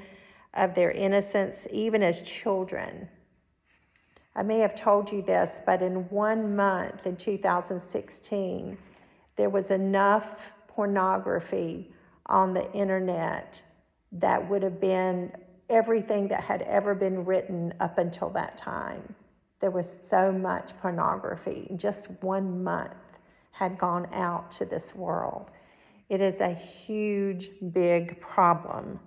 of 0.54 0.76
their 0.76 0.92
innocence, 0.92 1.66
even 1.72 2.04
as 2.04 2.22
children. 2.22 3.08
I 4.36 4.44
may 4.44 4.60
have 4.60 4.76
told 4.76 5.10
you 5.10 5.20
this, 5.20 5.60
but 5.66 5.82
in 5.82 6.08
one 6.08 6.54
month 6.54 7.08
in 7.08 7.16
2016, 7.16 8.78
there 9.34 9.50
was 9.50 9.72
enough 9.72 10.52
pornography 10.68 11.90
on 12.26 12.54
the 12.54 12.70
internet 12.72 13.60
that 14.12 14.48
would 14.48 14.62
have 14.62 14.80
been 14.80 15.32
everything 15.68 16.28
that 16.28 16.42
had 16.44 16.62
ever 16.62 16.94
been 16.94 17.24
written 17.24 17.74
up 17.80 17.98
until 17.98 18.30
that 18.30 18.56
time. 18.56 19.14
There 19.60 19.70
was 19.70 19.90
so 20.08 20.30
much 20.32 20.76
pornography. 20.80 21.70
Just 21.76 22.10
one 22.22 22.62
month 22.62 22.94
had 23.52 23.78
gone 23.78 24.08
out 24.12 24.50
to 24.52 24.64
this 24.64 24.94
world. 24.94 25.50
It 26.08 26.20
is 26.20 26.40
a 26.40 26.52
huge, 26.52 27.50
big 27.72 28.20
problem. 28.20 29.00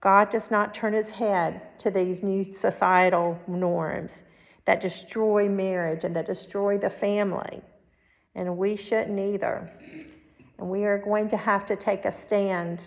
God 0.00 0.30
does 0.30 0.50
not 0.50 0.74
turn 0.74 0.92
his 0.92 1.10
head 1.10 1.78
to 1.80 1.90
these 1.90 2.22
new 2.22 2.52
societal 2.52 3.38
norms 3.48 4.22
that 4.64 4.80
destroy 4.80 5.48
marriage 5.48 6.04
and 6.04 6.14
that 6.14 6.26
destroy 6.26 6.78
the 6.78 6.90
family. 6.90 7.62
and 8.34 8.56
we 8.56 8.76
shouldn't 8.76 9.18
either. 9.18 9.68
And 10.58 10.70
we 10.70 10.84
are 10.84 10.98
going 10.98 11.28
to 11.28 11.36
have 11.36 11.66
to 11.66 11.76
take 11.76 12.04
a 12.04 12.12
stand 12.12 12.86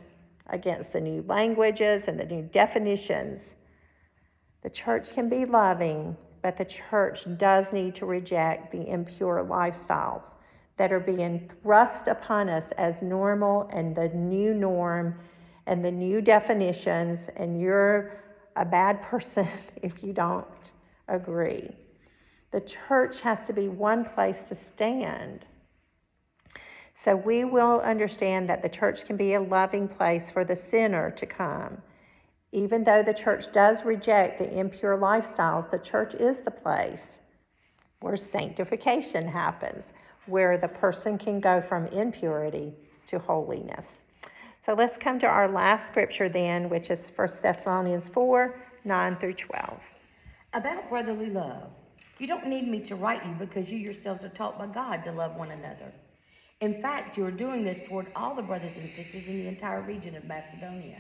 against 0.52 0.94
the 0.94 1.02
new 1.02 1.24
languages 1.24 2.08
and 2.08 2.20
the 2.20 2.26
new 2.26 2.44
definitions. 2.44 3.56
The 4.62 4.70
church 4.70 5.14
can 5.14 5.28
be 5.28 5.46
loving, 5.46 6.16
but 6.42 6.56
the 6.56 6.66
church 6.66 7.26
does 7.38 7.74
need 7.74 7.96
to 7.96 8.06
reject 8.06 8.72
the 8.72 8.88
impure 8.88 9.44
lifestyles 9.44 10.36
that 10.78 10.92
are 10.92 11.00
being 11.00 11.50
thrust 11.62 12.08
upon 12.08 12.50
us 12.50 12.72
as 12.74 13.02
normal 13.02 13.70
and 13.74 13.96
the 13.96 14.10
new 14.10 14.54
norm 14.54 15.20
and 15.68 15.84
the 15.84 15.92
new 15.92 16.22
definitions, 16.22 17.30
and 17.36 17.60
you're 17.60 18.14
a 18.56 18.66
bad 18.66 19.02
person 19.02 19.48
if 19.82 20.04
you 20.04 20.14
don't 20.14 20.72
agree. 21.08 21.70
The 22.52 22.62
church 22.62 23.22
has 23.22 23.48
to 23.48 23.54
be 23.54 23.70
one 23.70 24.04
place 24.04 24.50
to 24.50 24.56
stand. 24.56 25.46
So 27.04 27.16
we 27.16 27.46
will 27.46 27.80
understand 27.82 28.48
that 28.50 28.62
the 28.62 28.70
church 28.70 29.06
can 29.06 29.18
be 29.18 29.34
a 29.34 29.42
loving 29.42 29.88
place 29.88 30.30
for 30.30 30.46
the 30.46 30.56
sinner 30.56 31.10
to 31.10 31.26
come. 31.26 31.82
Even 32.52 32.84
though 32.84 33.02
the 33.02 33.14
church 33.14 33.52
does 33.52 33.84
reject 33.84 34.38
the 34.38 34.60
impure 34.60 35.00
lifestyles, 35.00 35.68
the 35.68 35.80
church 35.80 36.14
is 36.14 36.44
the 36.44 36.52
place 36.52 37.20
where 38.02 38.16
sanctification 38.16 39.28
happens, 39.28 39.92
where 40.28 40.60
the 40.60 40.68
person 40.68 41.18
can 41.18 41.40
go 41.40 41.60
from 41.60 41.88
impurity 41.88 42.72
to 43.08 43.18
holiness. 43.18 44.04
So 44.64 44.76
let's 44.76 44.98
come 44.98 45.18
to 45.20 45.28
our 45.28 45.48
last 45.48 45.88
scripture 45.88 46.30
then, 46.30 46.70
which 46.70 46.92
is 46.92 47.12
1 47.16 47.28
Thessalonians 47.42 48.10
4 48.10 48.62
9 48.84 49.16
through 49.16 49.34
12. 49.34 49.80
About 50.54 50.88
brotherly 50.88 51.32
love. 51.32 51.72
You 52.20 52.28
don't 52.28 52.46
need 52.46 52.68
me 52.68 52.80
to 52.82 52.96
write 52.96 53.26
you 53.26 53.32
because 53.32 53.72
you 53.72 53.80
yourselves 53.80 54.24
are 54.24 54.30
taught 54.30 54.60
by 54.60 54.68
God 54.68 55.04
to 55.06 55.12
love 55.12 55.36
one 55.36 55.50
another. 55.50 55.92
In 56.62 56.80
fact, 56.80 57.18
you 57.18 57.26
are 57.26 57.32
doing 57.32 57.64
this 57.64 57.82
toward 57.82 58.08
all 58.16 58.36
the 58.36 58.44
brothers 58.44 58.78
and 58.78 58.88
sisters 58.88 59.28
in 59.28 59.40
the 59.40 59.48
entire 59.48 59.82
region 59.82 60.16
of 60.16 60.26
Macedonia. 60.26 60.98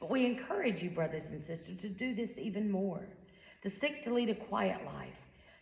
But 0.00 0.10
we 0.10 0.26
encourage 0.26 0.82
you, 0.82 0.90
brothers 0.90 1.28
and 1.30 1.40
sisters, 1.40 1.76
to 1.78 1.88
do 1.88 2.12
this 2.12 2.38
even 2.38 2.70
more, 2.70 3.06
to 3.62 3.70
seek 3.70 4.02
to 4.04 4.12
lead 4.12 4.30
a 4.30 4.34
quiet 4.34 4.84
life, 4.84 5.14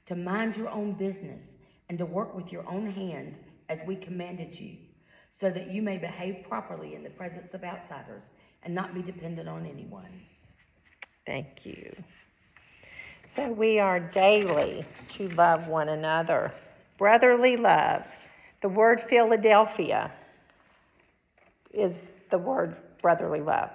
to 0.06 0.16
mind 0.16 0.56
your 0.56 0.70
own 0.70 0.92
business, 0.94 1.48
and 1.90 1.98
to 1.98 2.06
work 2.06 2.34
with 2.34 2.50
your 2.50 2.66
own 2.66 2.90
hands 2.90 3.38
as 3.68 3.82
we 3.86 3.96
commanded 3.96 4.58
you, 4.58 4.76
so 5.30 5.50
that 5.50 5.70
you 5.70 5.82
may 5.82 5.98
behave 5.98 6.46
properly 6.48 6.94
in 6.94 7.02
the 7.02 7.10
presence 7.10 7.52
of 7.52 7.64
outsiders 7.64 8.30
and 8.62 8.74
not 8.74 8.94
be 8.94 9.02
dependent 9.02 9.48
on 9.48 9.66
anyone. 9.66 10.22
Thank 11.26 11.66
you. 11.66 11.94
So 13.34 13.52
we 13.52 13.78
are 13.78 14.00
daily 14.00 14.86
to 15.08 15.28
love 15.30 15.68
one 15.68 15.90
another. 15.90 16.50
Brotherly 16.96 17.58
love. 17.58 18.06
The 18.60 18.68
word 18.68 19.00
Philadelphia 19.00 20.10
is 21.72 21.98
the 22.30 22.38
word 22.38 22.76
brotherly 23.00 23.40
love. 23.40 23.70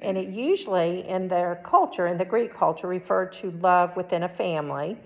And 0.00 0.16
it 0.16 0.28
usually, 0.28 1.06
in 1.06 1.28
their 1.28 1.60
culture, 1.62 2.06
in 2.06 2.16
the 2.16 2.24
Greek 2.24 2.54
culture, 2.54 2.86
referred 2.86 3.32
to 3.34 3.50
love 3.50 3.94
within 3.96 4.22
a 4.22 4.28
family. 4.28 4.96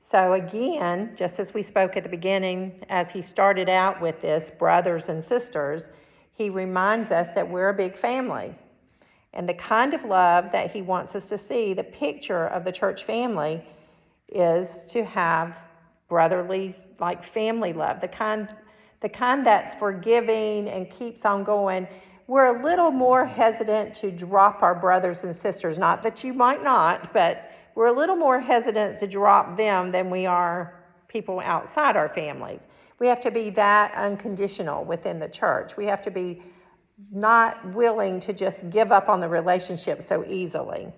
So, 0.00 0.34
again, 0.34 1.12
just 1.16 1.40
as 1.40 1.52
we 1.52 1.62
spoke 1.62 1.96
at 1.96 2.04
the 2.04 2.08
beginning, 2.08 2.84
as 2.88 3.10
he 3.10 3.22
started 3.22 3.68
out 3.68 4.00
with 4.00 4.20
this, 4.20 4.52
brothers 4.56 5.08
and 5.08 5.24
sisters, 5.24 5.88
he 6.34 6.50
reminds 6.50 7.10
us 7.10 7.28
that 7.34 7.48
we're 7.48 7.70
a 7.70 7.74
big 7.74 7.96
family. 7.96 8.54
And 9.32 9.48
the 9.48 9.54
kind 9.54 9.94
of 9.94 10.04
love 10.04 10.52
that 10.52 10.70
he 10.70 10.82
wants 10.82 11.16
us 11.16 11.28
to 11.30 11.38
see, 11.38 11.74
the 11.74 11.82
picture 11.82 12.46
of 12.46 12.64
the 12.64 12.70
church 12.70 13.02
family, 13.04 13.64
is 14.28 14.84
to 14.90 15.04
have 15.04 15.66
brotherly, 16.14 16.76
like 17.00 17.24
family 17.24 17.72
love, 17.72 18.00
the 18.00 18.06
kind, 18.06 18.48
the 19.00 19.08
kind 19.08 19.44
that's 19.44 19.74
forgiving 19.74 20.68
and 20.68 20.88
keeps 20.88 21.24
on 21.24 21.42
going. 21.42 21.88
We're 22.28 22.56
a 22.56 22.62
little 22.62 22.92
more 22.92 23.26
hesitant 23.26 23.94
to 23.94 24.12
drop 24.12 24.62
our 24.62 24.76
brothers 24.76 25.24
and 25.24 25.34
sisters. 25.34 25.76
Not 25.76 26.04
that 26.04 26.22
you 26.22 26.32
might 26.32 26.62
not, 26.62 27.12
but 27.12 27.50
we're 27.74 27.88
a 27.88 27.92
little 27.92 28.14
more 28.14 28.38
hesitant 28.38 29.00
to 29.00 29.08
drop 29.08 29.56
them 29.56 29.90
than 29.90 30.08
we 30.08 30.24
are 30.24 30.84
people 31.08 31.40
outside 31.40 31.96
our 31.96 32.08
families. 32.08 32.68
We 33.00 33.08
have 33.08 33.20
to 33.22 33.32
be 33.32 33.50
that 33.50 33.92
unconditional 33.94 34.84
within 34.84 35.18
the 35.18 35.28
church. 35.28 35.76
We 35.76 35.86
have 35.86 36.02
to 36.02 36.12
be 36.12 36.44
not 37.10 37.74
willing 37.74 38.20
to 38.20 38.32
just 38.32 38.70
give 38.70 38.92
up 38.92 39.08
on 39.08 39.18
the 39.18 39.28
relationship 39.28 40.00
so 40.04 40.24
easily. 40.28 40.92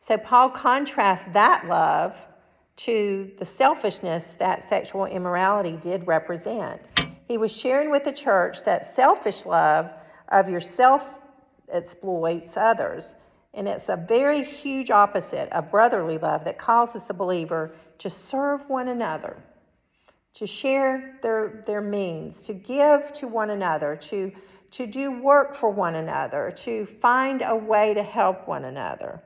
So 0.00 0.18
Paul 0.18 0.50
contrasts 0.50 1.24
that 1.34 1.68
love 1.68 2.16
to 2.84 3.30
the 3.38 3.44
selfishness 3.44 4.34
that 4.38 4.68
sexual 4.68 5.06
immorality 5.06 5.78
did 5.80 6.06
represent. 6.06 6.80
He 7.28 7.38
was 7.38 7.52
sharing 7.52 7.90
with 7.90 8.04
the 8.04 8.12
church 8.12 8.64
that 8.64 8.96
selfish 8.96 9.46
love 9.46 9.90
of 10.28 10.48
yourself 10.48 11.18
exploits 11.70 12.56
others. 12.56 13.14
And 13.54 13.68
it's 13.68 13.88
a 13.88 13.96
very 13.96 14.42
huge 14.42 14.90
opposite 14.90 15.48
of 15.52 15.70
brotherly 15.70 16.18
love 16.18 16.44
that 16.44 16.58
causes 16.58 17.04
the 17.04 17.14
believer 17.14 17.72
to 17.98 18.10
serve 18.10 18.68
one 18.68 18.88
another, 18.88 19.36
to 20.34 20.46
share 20.46 21.18
their, 21.22 21.62
their 21.66 21.82
means, 21.82 22.42
to 22.42 22.54
give 22.54 23.12
to 23.14 23.28
one 23.28 23.50
another, 23.50 23.96
to 23.96 24.32
to 24.72 24.86
do 24.86 25.20
work 25.20 25.54
for 25.54 25.68
one 25.68 25.94
another, 25.94 26.50
to 26.50 26.86
find 26.86 27.42
a 27.44 27.54
way 27.54 27.92
to 27.92 28.02
help 28.02 28.48
one 28.48 28.64
another. 28.64 29.22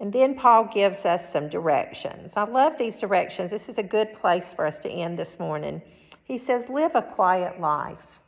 And 0.00 0.12
then 0.12 0.34
Paul 0.34 0.64
gives 0.64 1.04
us 1.04 1.30
some 1.32 1.48
directions. 1.48 2.32
I 2.36 2.44
love 2.44 2.78
these 2.78 2.98
directions. 2.98 3.50
This 3.50 3.68
is 3.68 3.78
a 3.78 3.82
good 3.82 4.14
place 4.14 4.52
for 4.54 4.66
us 4.66 4.78
to 4.80 4.90
end 4.90 5.18
this 5.18 5.38
morning. 5.38 5.82
He 6.24 6.38
says, 6.38 6.68
Live 6.68 6.94
a 6.94 7.02
quiet 7.02 7.60
life. 7.60 8.20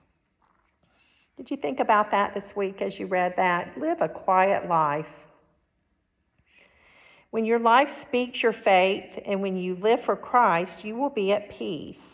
Did 1.37 1.51
you 1.51 1.57
think 1.57 1.81
about 1.81 2.11
that 2.11 2.35
this 2.35 2.55
week 2.55 2.83
as 2.83 3.01
you 3.01 3.07
read 3.07 3.37
that? 3.37 3.79
Live 3.79 4.03
a 4.03 4.09
quiet 4.09 4.69
life. 4.69 5.27
When 7.31 7.47
your 7.47 7.59
life 7.59 8.03
speaks 8.03 8.43
your 8.43 8.53
faith 8.53 9.19
and 9.25 9.41
when 9.41 9.57
you 9.57 9.75
live 9.77 10.03
for 10.03 10.15
Christ, 10.15 10.85
you 10.85 10.95
will 10.97 11.11
be 11.11 11.33
at 11.33 11.51
peace. 11.51 12.07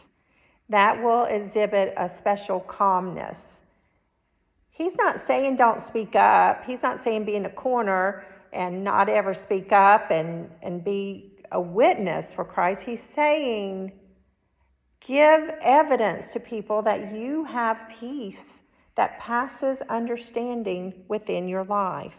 That 0.68 1.02
will 1.02 1.24
exhibit 1.24 1.94
a 1.96 2.08
special 2.08 2.60
calmness 2.60 3.58
He's 4.78 4.96
not 4.96 5.20
saying 5.20 5.56
don't 5.56 5.82
speak 5.82 6.14
up. 6.14 6.64
He's 6.64 6.84
not 6.84 7.00
saying 7.00 7.24
be 7.24 7.34
in 7.34 7.46
a 7.46 7.50
corner 7.50 8.24
and 8.52 8.84
not 8.84 9.08
ever 9.08 9.34
speak 9.34 9.72
up 9.72 10.10
and, 10.10 10.50
and 10.62 10.84
be 10.84 11.32
a 11.52 11.60
witness 11.60 12.32
for 12.32 12.44
Christ. 12.44 12.82
He's 12.82 13.02
saying 13.02 13.92
give 15.00 15.50
evidence 15.60 16.32
to 16.32 16.40
people 16.40 16.82
that 16.82 17.12
you 17.12 17.44
have 17.44 17.88
peace 17.90 18.60
that 18.96 19.18
passes 19.20 19.80
understanding 19.82 21.04
within 21.08 21.48
your 21.48 21.64
life. 21.64 22.14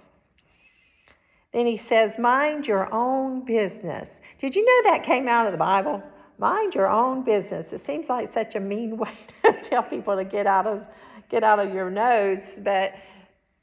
Then 1.51 1.65
he 1.65 1.77
says, 1.77 2.17
mind 2.17 2.67
your 2.67 2.93
own 2.93 3.43
business. 3.43 4.21
Did 4.37 4.55
you 4.55 4.63
know 4.63 4.91
that 4.91 5.03
came 5.03 5.27
out 5.27 5.45
of 5.45 5.51
the 5.51 5.57
Bible? 5.57 6.01
Mind 6.37 6.73
your 6.73 6.89
own 6.89 7.23
business. 7.23 7.73
It 7.73 7.81
seems 7.81 8.07
like 8.07 8.31
such 8.31 8.55
a 8.55 8.59
mean 8.59 8.97
way 8.97 9.11
to 9.43 9.53
tell 9.61 9.83
people 9.83 10.15
to 10.15 10.23
get 10.23 10.47
out 10.47 10.67
of 10.67 10.85
get 11.29 11.43
out 11.43 11.59
of 11.59 11.71
your 11.73 11.91
nose, 11.91 12.41
but 12.59 12.95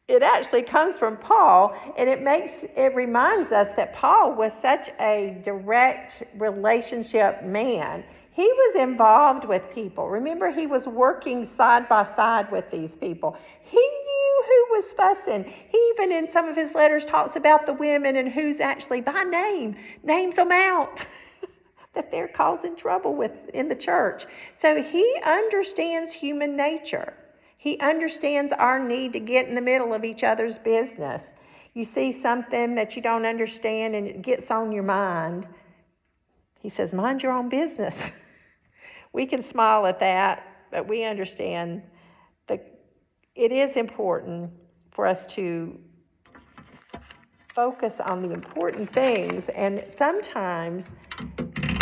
it 0.09 0.23
actually 0.23 0.63
comes 0.63 0.97
from 0.97 1.17
Paul, 1.17 1.77
and 1.97 2.09
it 2.09 2.23
makes 2.23 2.63
it 2.63 2.95
reminds 2.95 3.51
us 3.51 3.71
that 3.77 3.93
Paul 3.93 4.35
was 4.35 4.53
such 4.53 4.89
a 5.01 5.39
direct 5.43 6.23
relationship 6.39 7.43
man. 7.43 8.05
He 8.31 8.47
was 8.47 8.77
involved 8.77 9.47
with 9.47 9.69
people. 9.73 10.09
Remember, 10.09 10.51
he 10.51 10.67
was 10.67 10.87
working 10.87 11.45
side 11.45 11.89
by 11.89 12.05
side 12.05 12.53
with 12.53 12.71
these 12.71 12.95
people. 12.95 13.37
He 13.63 13.79
knew 13.79 14.45
who 14.47 14.77
was 14.77 14.93
fussing. 14.93 15.45
He 15.45 15.87
even 15.97 16.13
in 16.13 16.29
some 16.29 16.47
of 16.47 16.55
his 16.55 16.75
letters 16.75 17.07
talks 17.07 17.35
about 17.35 17.67
the 17.67 17.73
women 17.73 18.17
and 18.17 18.29
who's 18.29 18.61
actually 18.61 19.01
by 19.01 19.25
name, 19.25 19.77
names 20.05 20.37
them 20.37 20.53
out. 20.53 21.05
that 21.95 22.13
they're 22.13 22.29
causing 22.29 22.77
trouble 22.77 23.15
with 23.15 23.33
in 23.55 23.69
the 23.69 23.75
church. 23.75 24.27
So 24.55 24.83
he 24.83 25.19
understands 25.25 26.13
human 26.13 26.57
nature. 26.57 27.15
He 27.57 27.79
understands 27.81 28.53
our 28.53 28.79
need 28.79 29.15
to 29.15 29.21
get 29.21 29.49
in 29.49 29.55
the 29.55 29.61
middle 29.61 29.95
of 29.95 30.05
each 30.05 30.23
other's 30.23 30.59
business. 30.59 31.33
You 31.75 31.85
see 31.85 32.13
something 32.13 32.75
that 32.75 32.97
you 32.97 33.03
don't 33.03 33.27
understand 33.27 33.95
and 33.95 34.07
it 34.07 34.23
gets 34.23 34.51
on 34.51 34.73
your 34.73 34.83
mind. 34.83 35.47
He 36.61 36.69
says, 36.69 36.93
Mind 36.93 37.23
your 37.23 37.33
own 37.33 37.49
business. 37.49 38.11
we 39.13 39.27
can 39.27 39.43
smile 39.43 39.87
at 39.87 40.01
that, 40.01 40.47
but 40.71 40.87
we 40.87 41.05
understand 41.05 41.83
that 42.47 42.79
it 43.35 43.53
is 43.53 43.77
important 43.77 44.51
for 44.91 45.07
us 45.07 45.27
to 45.35 45.79
focus 47.55 48.01
on 48.01 48.23
the 48.23 48.33
important 48.33 48.89
things. 48.91 49.49
And 49.51 49.85
sometimes 49.89 50.93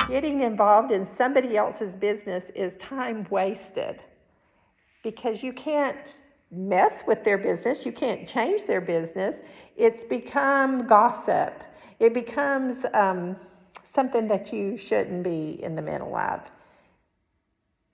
getting 0.08 0.42
involved 0.42 0.92
in 0.92 1.04
somebody 1.04 1.56
else's 1.56 1.96
business 1.96 2.50
is 2.50 2.76
time 2.76 3.26
wasted 3.28 4.02
because 5.04 5.42
you 5.42 5.52
can't 5.52 6.22
mess 6.50 7.04
with 7.06 7.22
their 7.22 7.38
business, 7.38 7.86
you 7.86 7.92
can't 7.92 8.26
change 8.26 8.64
their 8.64 8.80
business. 8.80 9.42
It's 9.76 10.02
become 10.02 10.86
gossip, 10.88 11.62
it 12.00 12.12
becomes 12.12 12.84
um, 12.94 13.36
something 13.84 14.26
that 14.28 14.52
you 14.52 14.76
shouldn't 14.76 15.22
be 15.22 15.62
in 15.62 15.76
the 15.76 15.82
middle 15.82 16.16
of. 16.16 16.50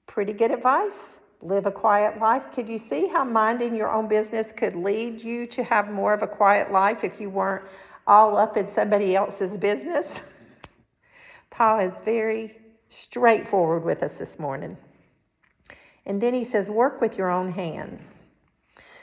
Pretty 0.06 0.32
good 0.32 0.52
advice. 0.52 1.18
Live 1.42 1.66
a 1.66 1.72
quiet 1.72 2.18
life. 2.18 2.44
Could 2.52 2.68
you 2.68 2.78
see 2.78 3.08
how 3.08 3.24
minding 3.24 3.74
your 3.74 3.90
own 3.90 4.08
business 4.08 4.52
could 4.52 4.76
lead 4.76 5.22
you 5.22 5.46
to 5.48 5.64
have 5.64 5.90
more 5.90 6.12
of 6.14 6.22
a 6.22 6.26
quiet 6.26 6.70
life 6.70 7.02
if 7.02 7.20
you 7.20 7.30
weren't 7.30 7.64
all 8.06 8.36
up 8.36 8.56
in 8.56 8.66
somebody 8.66 9.16
else's 9.16 9.56
business? 9.56 10.20
Paul 11.50 11.80
is 11.80 12.00
very 12.02 12.56
straightforward 12.90 13.84
with 13.84 14.02
us 14.02 14.18
this 14.18 14.38
morning. 14.38 14.76
And 16.06 16.20
then 16.20 16.34
he 16.34 16.44
says, 16.44 16.70
work 16.70 17.00
with 17.00 17.18
your 17.18 17.30
own 17.30 17.50
hands. 17.50 18.10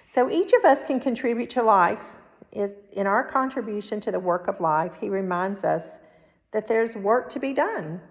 So 0.09 0.29
each 0.29 0.53
of 0.53 0.65
us 0.65 0.83
can 0.83 0.99
contribute 0.99 1.49
to 1.51 1.63
life. 1.63 2.03
In 2.51 3.07
our 3.07 3.23
contribution 3.23 3.99
to 4.01 4.11
the 4.11 4.19
work 4.19 4.47
of 4.47 4.59
life, 4.59 4.95
he 4.99 5.09
reminds 5.09 5.63
us 5.63 5.99
that 6.51 6.67
there's 6.67 6.95
work 6.95 7.29
to 7.31 7.39
be 7.39 7.53
done. 7.53 8.01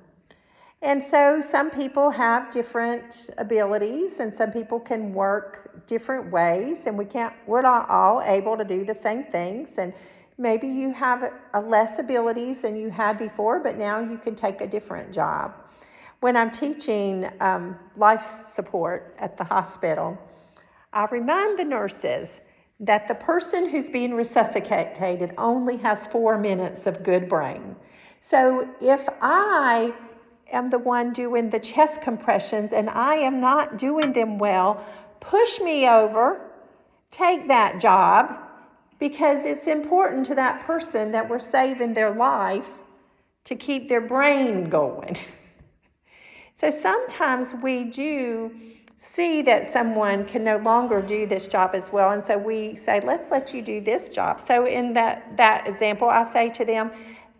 And 0.82 1.02
so 1.02 1.40
some 1.40 1.70
people 1.70 2.10
have 2.10 2.50
different 2.50 3.30
abilities 3.38 4.20
and 4.20 4.32
some 4.32 4.52
people 4.52 4.78
can 4.78 5.14
work 5.14 5.86
different 5.86 6.30
ways 6.30 6.86
and 6.86 6.98
we 6.98 7.06
can't 7.06 7.34
we're 7.46 7.62
not 7.62 7.88
all 7.88 8.20
able 8.22 8.58
to 8.58 8.64
do 8.64 8.84
the 8.84 8.94
same 8.94 9.24
things 9.24 9.78
and 9.78 9.94
maybe 10.36 10.68
you 10.68 10.92
have 10.92 11.32
a 11.54 11.60
less 11.60 11.98
abilities 11.98 12.58
than 12.58 12.76
you 12.76 12.90
had 12.90 13.16
before 13.16 13.58
but 13.58 13.78
now 13.78 14.00
you 14.00 14.18
can 14.18 14.34
take 14.34 14.60
a 14.60 14.66
different 14.66 15.12
job. 15.12 15.54
When 16.20 16.36
I'm 16.36 16.50
teaching 16.50 17.28
um, 17.40 17.78
life 17.96 18.44
support 18.52 19.14
at 19.18 19.36
the 19.36 19.44
hospital, 19.44 20.18
I 20.92 21.04
remind 21.06 21.58
the 21.58 21.64
nurses 21.64 22.40
that 22.80 23.08
the 23.08 23.14
person 23.14 23.68
who's 23.68 23.90
being 23.90 24.14
resuscitated 24.14 25.34
only 25.38 25.76
has 25.78 26.06
four 26.06 26.38
minutes 26.38 26.86
of 26.86 27.02
good 27.02 27.28
brain. 27.28 27.76
So 28.20 28.68
if 28.80 29.08
I 29.20 29.94
am 30.52 30.68
the 30.70 30.78
one 30.78 31.12
doing 31.12 31.50
the 31.50 31.60
chest 31.60 32.02
compressions 32.02 32.72
and 32.72 32.90
I 32.90 33.16
am 33.16 33.40
not 33.40 33.78
doing 33.78 34.12
them 34.12 34.38
well, 34.38 34.84
push 35.20 35.60
me 35.60 35.88
over, 35.88 36.40
take 37.10 37.48
that 37.48 37.80
job, 37.80 38.36
because 38.98 39.44
it's 39.44 39.66
important 39.66 40.26
to 40.26 40.34
that 40.34 40.60
person 40.60 41.12
that 41.12 41.28
we're 41.28 41.38
saving 41.38 41.94
their 41.94 42.10
life 42.10 42.68
to 43.44 43.54
keep 43.54 43.88
their 43.88 44.00
brain 44.00 44.68
going. 44.68 45.16
so 46.56 46.70
sometimes 46.70 47.54
we 47.54 47.84
do 47.84 48.50
see 48.98 49.42
that 49.42 49.72
someone 49.72 50.24
can 50.24 50.42
no 50.42 50.56
longer 50.58 51.00
do 51.02 51.26
this 51.26 51.46
job 51.46 51.70
as 51.74 51.92
well 51.92 52.10
and 52.10 52.24
so 52.24 52.36
we 52.36 52.76
say 52.76 53.00
let's 53.00 53.30
let 53.30 53.54
you 53.54 53.62
do 53.62 53.80
this 53.80 54.10
job 54.10 54.40
so 54.40 54.66
in 54.66 54.94
that 54.94 55.36
that 55.36 55.66
example 55.66 56.08
i 56.08 56.24
say 56.24 56.48
to 56.50 56.64
them 56.64 56.90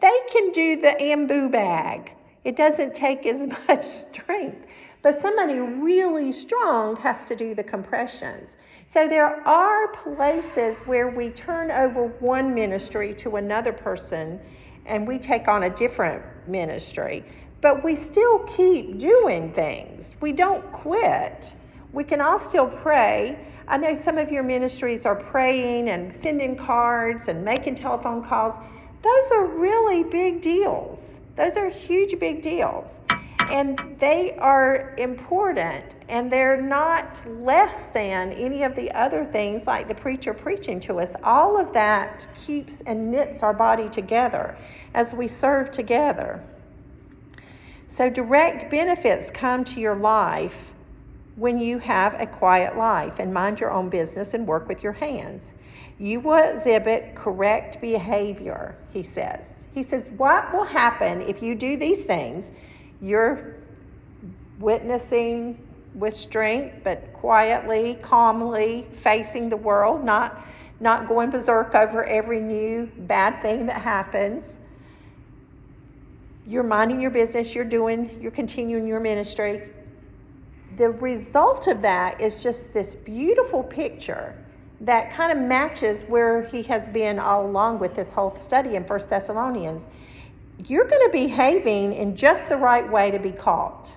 they 0.01 0.21
can 0.31 0.53
do 0.53 0.81
the 0.81 0.95
ambu 1.01 1.51
bag 1.51 2.13
it 2.47 2.55
doesn't 2.55 2.95
take 2.95 3.27
as 3.27 3.45
much 3.69 3.85
strength. 3.85 4.67
But 5.03 5.19
somebody 5.19 5.59
really 5.59 6.31
strong 6.31 6.95
has 6.97 7.27
to 7.27 7.35
do 7.35 7.57
the 7.57 7.65
compressions. 7.65 8.57
So 8.87 9.09
there 9.09 9.47
are 9.47 9.89
places 9.89 10.79
where 10.87 11.11
we 11.11 11.31
turn 11.31 11.73
over 11.73 12.07
one 12.21 12.55
ministry 12.55 13.15
to 13.15 13.37
another 13.37 13.73
person 13.73 14.41
and 14.87 15.09
we 15.09 15.19
take 15.19 15.49
on 15.49 15.65
a 15.65 15.71
different 15.71 16.23
ministry. 16.47 17.25
But 17.67 17.83
we 17.83 17.97
still 17.97 18.39
keep 18.45 18.97
doing 18.97 19.53
things. 19.53 20.15
We 20.21 20.31
don't 20.31 20.65
quit. 20.71 21.53
We 21.93 22.05
can 22.05 22.21
all 22.21 22.39
still 22.39 22.69
pray. 22.69 23.45
I 23.67 23.77
know 23.77 23.93
some 23.93 24.19
of 24.19 24.31
your 24.31 24.45
ministries 24.45 25.05
are 25.05 25.17
praying 25.17 25.89
and 25.89 26.15
sending 26.23 26.55
cards 26.55 27.27
and 27.27 27.45
making 27.45 27.75
telephone 27.75 28.23
calls. 28.23 28.57
Those 29.03 29.33
are 29.33 29.47
really 29.47 30.05
big 30.05 30.43
deals. 30.43 31.15
Those 31.35 31.57
are 31.57 31.69
huge, 31.69 32.17
big 32.21 32.41
deals. 32.41 33.01
And 33.51 33.97
they 33.99 34.37
are 34.37 34.95
important 34.97 35.97
and 36.09 36.31
they're 36.31 36.63
not 36.63 37.21
less 37.41 37.87
than 37.89 38.31
any 38.31 38.63
of 38.63 38.77
the 38.77 38.93
other 38.93 39.25
things 39.25 39.67
like 39.67 39.89
the 39.89 39.95
preacher 39.97 40.33
preaching 40.33 40.79
to 40.83 41.01
us. 41.01 41.17
All 41.25 41.59
of 41.59 41.73
that 41.73 42.29
keeps 42.37 42.81
and 42.87 43.11
knits 43.11 43.43
our 43.43 43.53
body 43.53 43.89
together 43.89 44.57
as 44.95 45.17
we 45.17 45.27
serve 45.27 45.73
together. 45.73 46.41
So, 47.97 48.11
direct 48.11 48.71
benefits 48.71 49.31
come 49.31 49.65
to 49.65 49.81
your 49.81 49.95
life 49.95 50.75
when 51.37 51.59
you 51.59 51.79
have 51.79 52.15
a 52.21 52.27
quiet 52.27 52.77
life 52.77 53.21
and 53.21 53.33
mind 53.33 53.59
your 53.59 53.71
own 53.71 53.89
business 53.89 54.35
and 54.35 54.47
work 54.47 54.69
with 54.69 54.83
your 54.83 54.93
hands. 54.93 55.55
You 55.97 56.21
will 56.21 56.57
exhibit 56.57 57.15
correct 57.15 57.81
behavior, 57.81 58.77
he 58.91 59.03
says. 59.03 59.51
He 59.73 59.83
says, 59.83 60.11
What 60.19 60.53
will 60.53 60.65
happen 60.65 61.23
if 61.23 61.43
you 61.43 61.55
do 61.55 61.79
these 61.79 62.03
things? 62.03 62.51
You're 63.01 63.55
witnessing 64.59 65.59
with 65.95 66.13
strength, 66.13 66.81
but 66.85 67.15
quietly, 67.15 67.97
calmly 68.03 68.87
facing 68.93 69.49
the 69.49 69.57
world, 69.57 70.05
not, 70.05 70.47
not 70.81 71.09
going 71.09 71.31
berserk 71.31 71.75
over 71.75 72.05
every 72.05 72.41
new 72.41 72.91
bad 72.99 73.41
thing 73.41 73.65
that 73.65 73.81
happens. 73.81 74.59
You're 76.47 76.63
minding 76.63 77.01
your 77.01 77.11
business, 77.11 77.55
you're 77.55 77.65
doing, 77.65 78.19
you're 78.21 78.31
continuing 78.31 78.87
your 78.87 79.01
ministry. 79.01 79.69
The 80.77 80.91
result 80.91 81.67
of 81.67 81.83
that 81.83 82.21
is 82.21 82.43
just 82.43 82.73
this 82.73 82.95
beautiful 82.95 83.63
picture 83.65 84.35
that 84.83 85.13
kind 85.13 85.33
of 85.33 85.39
matches 85.39 86.03
where 86.03 86.43
he 86.45 86.63
has 86.65 86.89
been 86.89 87.19
all 87.19 87.47
along 87.47 87.79
with 87.79 87.95
this 87.95 88.13
whole 88.13 88.35
study 88.37 88.77
in 88.77 88.85
First 88.85 89.09
Thessalonians. 89.09 89.89
You're 90.67 90.87
going 90.87 91.05
to 91.07 91.11
be 91.13 91.27
behaving 91.27 91.95
in 91.95 92.15
just 92.15 92.49
the 92.49 92.57
right 92.57 92.89
way 92.89 93.11
to 93.11 93.19
be 93.19 93.33
caught. 93.33 93.93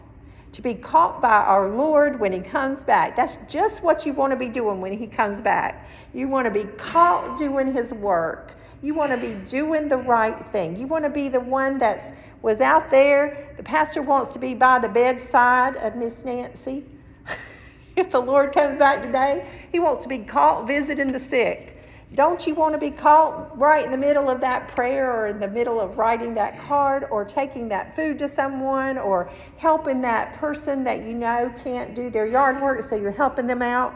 To 0.53 0.61
be 0.61 0.73
caught 0.73 1.21
by 1.21 1.43
our 1.43 1.69
Lord 1.69 2.19
when 2.19 2.33
he 2.33 2.39
comes 2.39 2.83
back. 2.83 3.15
That's 3.15 3.37
just 3.47 3.83
what 3.83 4.05
you 4.05 4.13
want 4.13 4.31
to 4.31 4.37
be 4.37 4.49
doing 4.49 4.81
when 4.81 4.97
he 4.97 5.05
comes 5.05 5.39
back. 5.39 5.87
You 6.13 6.27
want 6.27 6.45
to 6.45 6.51
be 6.51 6.63
caught 6.77 7.37
doing 7.37 7.73
his 7.73 7.93
work. 7.93 8.55
You 8.81 8.93
want 8.93 9.11
to 9.11 9.17
be 9.17 9.33
doing 9.45 9.87
the 9.89 9.97
right 9.97 10.47
thing. 10.47 10.77
You 10.77 10.87
want 10.87 11.03
to 11.03 11.09
be 11.09 11.27
the 11.27 11.41
one 11.41 11.77
that 11.79 12.13
was 12.41 12.61
out 12.61 12.89
there. 12.89 13.53
The 13.57 13.63
pastor 13.63 14.01
wants 14.01 14.31
to 14.33 14.39
be 14.39 14.53
by 14.53 14.79
the 14.79 14.89
bedside 14.89 15.75
of 15.77 15.95
Miss 15.95 16.23
Nancy 16.23 16.85
if 17.95 18.11
the 18.11 18.19
Lord 18.19 18.53
comes 18.53 18.77
back 18.77 19.01
today, 19.01 19.47
He 19.71 19.79
wants 19.79 20.03
to 20.03 20.09
be 20.09 20.19
caught 20.19 20.67
visiting 20.67 21.11
the 21.11 21.19
sick. 21.19 21.75
Don't 22.15 22.47
you 22.47 22.55
want 22.55 22.73
to 22.73 22.79
be 22.79 22.89
caught 22.89 23.55
right 23.55 23.85
in 23.85 23.91
the 23.91 23.97
middle 23.97 24.31
of 24.31 24.41
that 24.41 24.67
prayer 24.69 25.13
or 25.13 25.27
in 25.27 25.39
the 25.39 25.47
middle 25.47 25.79
of 25.79 25.99
writing 25.99 26.33
that 26.33 26.59
card 26.59 27.05
or 27.11 27.23
taking 27.23 27.69
that 27.69 27.95
food 27.95 28.17
to 28.19 28.27
someone 28.27 28.97
or 28.97 29.29
helping 29.57 30.01
that 30.01 30.33
person 30.33 30.83
that 30.85 31.05
you 31.05 31.13
know 31.13 31.53
can't 31.63 31.93
do 31.93 32.09
their 32.09 32.25
yard 32.25 32.61
work, 32.61 32.81
so 32.81 32.95
you're 32.95 33.11
helping 33.11 33.45
them 33.45 33.61
out? 33.61 33.93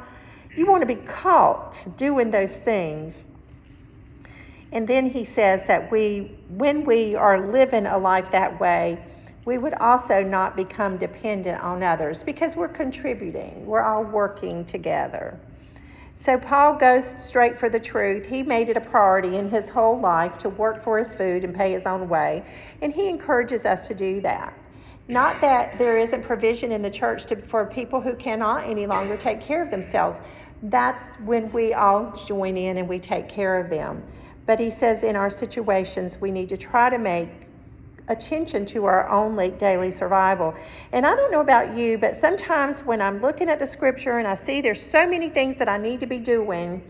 You 0.56 0.68
want 0.68 0.82
to 0.82 0.86
be 0.86 1.02
caught 1.02 1.88
doing 1.98 2.30
those 2.30 2.60
things. 2.60 3.28
And 4.72 4.88
then 4.88 5.08
he 5.08 5.26
says 5.26 5.66
that 5.66 5.92
we, 5.92 6.38
when 6.58 6.86
we 6.86 7.16
are 7.16 7.40
living 7.40 7.86
a 7.86 7.98
life 7.98 8.30
that 8.32 8.60
way, 8.60 9.04
we 9.46 9.58
would 9.58 9.74
also 9.76 10.24
not 10.24 10.56
become 10.56 10.98
dependent 10.98 11.62
on 11.62 11.84
others 11.84 12.24
because 12.24 12.56
we're 12.56 12.68
contributing, 12.68 13.66
we're 13.66 13.82
all 13.82 14.04
working 14.04 14.64
together. 14.64 15.40
So 16.16 16.38
Paul 16.38 16.76
goes 16.76 17.16
straight 17.22 17.60
for 17.60 17.70
the 17.70 17.80
truth. 17.80 18.26
He 18.26 18.44
made 18.44 18.70
it 18.70 18.78
a 18.78 18.82
priority 18.82 19.36
in 19.36 19.50
his 19.50 19.68
whole 19.68 20.00
life 20.00 20.38
to 20.40 20.50
work 20.50 20.84
for 20.84 20.98
his 20.98 21.14
food 21.14 21.44
and 21.44 21.54
pay 21.54 21.74
his 21.74 21.86
own 21.86 22.08
way, 22.08 22.46
and 22.82 22.94
he 22.94 23.10
encourages 23.10 23.66
us 23.66 23.88
to 23.88 23.94
do 23.94 24.22
that. 24.22 24.54
Not 25.10 25.42
that 25.42 25.78
there 25.78 25.98
isn't 25.98 26.22
provision 26.24 26.72
in 26.72 26.82
the 26.82 26.90
church 26.90 27.26
to, 27.26 27.36
for 27.36 27.66
people 27.66 28.00
who 28.00 28.16
cannot 28.16 28.64
any 28.70 28.88
longer 28.88 29.18
take 29.18 29.42
care 29.42 29.62
of 29.62 29.70
themselves. 29.70 30.22
That's 30.62 31.16
when 31.16 31.52
we 31.52 31.74
all 31.74 32.14
join 32.28 32.56
in 32.56 32.78
and 32.78 32.88
we 32.88 33.00
take 33.00 33.28
care 33.28 33.60
of 33.60 33.70
them. 33.70 34.02
But 34.46 34.60
he 34.60 34.70
says 34.70 35.04
in 35.04 35.16
our 35.16 35.30
situations, 35.30 36.20
we 36.20 36.32
need 36.32 36.50
to 36.50 36.58
try 36.58 36.90
to 36.90 36.98
make 36.98 37.30
attention 38.10 38.66
to 38.66 38.86
our 38.86 39.08
own 39.10 39.36
daily 39.58 39.92
survival. 39.92 40.54
And 40.92 41.06
I 41.06 41.16
don't 41.16 41.32
know 41.32 41.42
about 41.42 41.76
you, 41.78 41.98
but 41.98 42.16
sometimes 42.16 42.84
when 42.84 43.02
I'm 43.02 43.22
looking 43.22 43.50
at 43.50 43.60
the 43.60 43.68
scripture 43.68 44.18
and 44.18 44.28
I 44.28 44.36
see 44.36 44.62
there's 44.62 44.82
so 44.82 45.08
many 45.08 45.30
things 45.30 45.58
that 45.58 45.70
I 45.70 45.78
need 45.78 46.02
to 46.02 46.08
be 46.08 46.20
doing, 46.20 46.84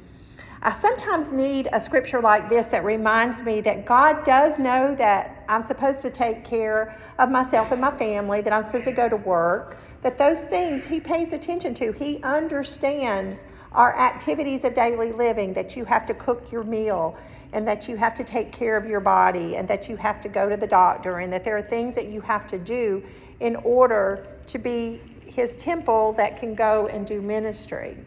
I 0.65 0.73
sometimes 0.73 1.31
need 1.31 1.67
a 1.73 1.81
scripture 1.81 2.21
like 2.21 2.49
this 2.49 2.67
that 2.67 2.85
reminds 2.85 3.43
me 3.43 3.59
that 3.61 3.85
God 3.85 4.23
does 4.23 4.59
know 4.59 4.95
that 4.95 5.43
I'm 5.49 5.61
supposed 5.61 6.01
to 6.01 6.09
take 6.09 6.45
care 6.45 6.97
of 7.19 7.29
myself 7.29 7.71
and 7.71 7.81
my 7.81 7.95
family, 7.97 8.41
that 8.41 8.53
I'm 8.53 8.63
supposed 8.63 8.85
to 8.85 8.93
go 8.93 9.09
to 9.09 9.17
work, 9.17 9.77
that 10.01 10.17
those 10.17 10.45
things 10.45 10.85
He 10.85 11.01
pays 11.01 11.33
attention 11.33 11.73
to. 11.75 11.91
He 11.91 12.23
understands 12.23 13.43
our 13.73 13.97
activities 13.99 14.63
of 14.63 14.73
daily 14.73 15.11
living, 15.11 15.53
that 15.53 15.75
you 15.75 15.83
have 15.83 16.05
to 16.05 16.13
cook 16.13 16.51
your 16.51 16.63
meal, 16.63 17.17
and 17.53 17.67
that 17.67 17.87
you 17.89 17.97
have 17.97 18.15
to 18.15 18.25
take 18.25 18.51
care 18.51 18.77
of 18.77 18.87
your 18.87 19.01
body 19.01 19.57
and 19.57 19.67
that 19.69 19.89
you 19.89 19.97
have 19.97 20.21
to 20.21 20.29
go 20.29 20.49
to 20.49 20.57
the 20.57 20.67
doctor 20.67 21.19
and 21.19 21.33
that 21.33 21.43
there 21.43 21.57
are 21.57 21.63
things 21.63 21.95
that 21.95 22.07
you 22.09 22.21
have 22.21 22.47
to 22.47 22.59
do 22.59 23.03
in 23.41 23.55
order 23.57 24.27
to 24.47 24.59
be 24.59 25.01
his 25.25 25.57
temple 25.57 26.13
that 26.13 26.39
can 26.39 26.55
go 26.55 26.87
and 26.87 27.07
do 27.07 27.21
ministry. 27.21 27.97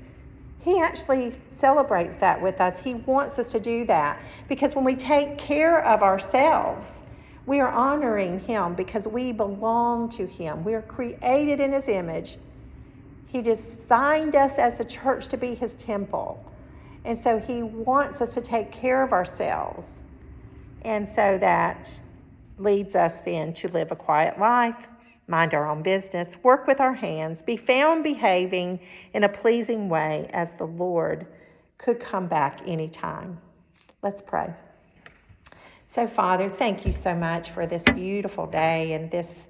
He 0.61 0.81
actually 0.81 1.37
celebrates 1.53 2.17
that 2.19 2.43
with 2.43 2.61
us. 2.61 2.79
He 2.81 2.95
wants 2.97 3.39
us 3.39 3.53
to 3.53 3.61
do 3.61 3.87
that 3.87 4.21
because 4.49 4.75
when 4.77 4.85
we 4.85 4.97
take 4.97 5.39
care 5.39 5.85
of 5.85 6.03
ourselves, 6.03 7.05
we 7.47 7.61
are 7.61 7.71
honoring 7.71 8.41
him 8.41 8.75
because 8.75 9.09
we 9.09 9.33
belong 9.33 10.11
to 10.11 10.27
him. 10.27 10.65
We 10.65 10.75
are 10.75 10.83
created 10.83 11.61
in 11.61 11.73
his 11.73 11.89
image 11.89 12.39
He 13.27 13.43
designed 13.43 14.37
us 14.37 14.59
as 14.59 14.81
a 14.81 14.87
church 14.87 15.29
to 15.29 15.39
be 15.39 15.55
His 15.55 15.77
temple. 15.77 16.45
And 17.07 17.17
so 17.17 17.39
He 17.39 17.63
wants 17.63 18.21
us 18.21 18.35
to 18.35 18.41
take 18.41 18.73
care 18.73 19.03
of 19.03 19.13
ourselves. 19.13 20.03
And 20.83 21.09
so 21.09 21.39
that 21.39 22.03
leads 22.59 22.97
us 22.97 23.21
then 23.21 23.53
to 23.55 23.69
live 23.69 23.93
a 23.93 23.97
quiet 23.97 24.39
life, 24.41 24.89
mind 25.29 25.55
our 25.55 25.69
own 25.69 25.83
business, 25.83 26.37
work 26.43 26.67
with 26.67 26.81
our 26.81 26.93
hands, 26.93 27.43
be 27.43 27.57
found 27.57 28.03
behaving 28.03 28.81
in 29.15 29.23
a 29.23 29.29
pleasing 29.29 29.89
way 29.89 30.29
as 30.33 30.53
the 30.55 30.67
Lord 30.67 31.27
could 31.79 32.01
come 32.01 32.27
back 32.27 32.61
anytime. 32.67 33.39
Let's 34.03 34.21
pray. 34.21 34.53
So, 35.87 36.09
Father, 36.09 36.49
thank 36.49 36.85
you 36.85 36.93
so 36.93 37.15
much 37.15 37.51
for 37.51 37.67
this 37.67 37.85
beautiful 37.85 38.47
day 38.47 38.93
and 38.95 39.11
this 39.11 39.47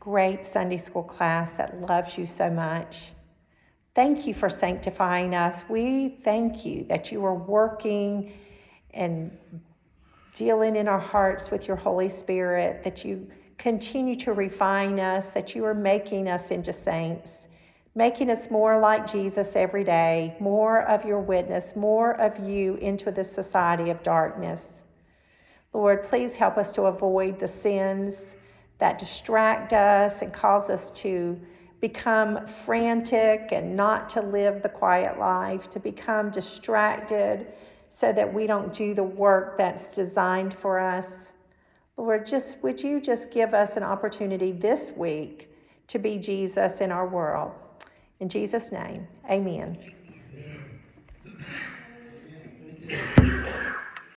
great 0.00 0.44
Sunday 0.44 0.78
school 0.78 1.04
class 1.04 1.52
that 1.52 1.80
loves 1.80 2.18
you 2.18 2.26
so 2.26 2.50
much. 2.50 3.12
Thank 3.96 4.26
you 4.26 4.34
for 4.34 4.50
sanctifying 4.50 5.34
us. 5.34 5.64
We 5.70 6.10
thank 6.22 6.66
you 6.66 6.84
that 6.84 7.10
you 7.10 7.24
are 7.24 7.34
working 7.34 8.34
and 8.92 9.34
dealing 10.34 10.76
in 10.76 10.86
our 10.86 10.98
hearts 10.98 11.50
with 11.50 11.66
your 11.66 11.78
Holy 11.78 12.10
Spirit, 12.10 12.84
that 12.84 13.06
you 13.06 13.26
continue 13.56 14.14
to 14.16 14.34
refine 14.34 15.00
us, 15.00 15.30
that 15.30 15.54
you 15.54 15.64
are 15.64 15.72
making 15.72 16.28
us 16.28 16.50
into 16.50 16.74
saints, 16.74 17.46
making 17.94 18.28
us 18.28 18.50
more 18.50 18.78
like 18.78 19.10
Jesus 19.10 19.56
every 19.56 19.82
day, 19.82 20.36
more 20.40 20.82
of 20.82 21.06
your 21.06 21.20
witness, 21.20 21.74
more 21.74 22.20
of 22.20 22.38
you 22.46 22.74
into 22.74 23.10
this 23.10 23.32
society 23.32 23.88
of 23.88 24.02
darkness. 24.02 24.82
Lord, 25.72 26.02
please 26.02 26.36
help 26.36 26.58
us 26.58 26.74
to 26.74 26.82
avoid 26.82 27.40
the 27.40 27.48
sins 27.48 28.36
that 28.76 28.98
distract 28.98 29.72
us 29.72 30.20
and 30.20 30.34
cause 30.34 30.68
us 30.68 30.90
to 30.90 31.40
become 31.80 32.46
frantic 32.46 33.48
and 33.52 33.76
not 33.76 34.08
to 34.10 34.22
live 34.22 34.62
the 34.62 34.68
quiet 34.68 35.18
life, 35.18 35.68
to 35.70 35.80
become 35.80 36.30
distracted 36.30 37.46
so 37.90 38.12
that 38.12 38.32
we 38.32 38.46
don't 38.46 38.72
do 38.72 38.94
the 38.94 39.04
work 39.04 39.58
that's 39.58 39.94
designed 39.94 40.54
for 40.58 40.78
us. 40.78 41.32
Lord, 41.96 42.26
just 42.26 42.62
would 42.62 42.82
you 42.82 43.00
just 43.00 43.30
give 43.30 43.54
us 43.54 43.76
an 43.76 43.82
opportunity 43.82 44.52
this 44.52 44.92
week 44.92 45.50
to 45.88 45.98
be 45.98 46.18
Jesus 46.18 46.80
in 46.80 46.92
our 46.92 47.08
world? 47.08 47.52
In 48.20 48.28
Jesus' 48.28 48.72
name, 48.72 49.06
amen. 49.30 49.78
amen. 53.18 53.65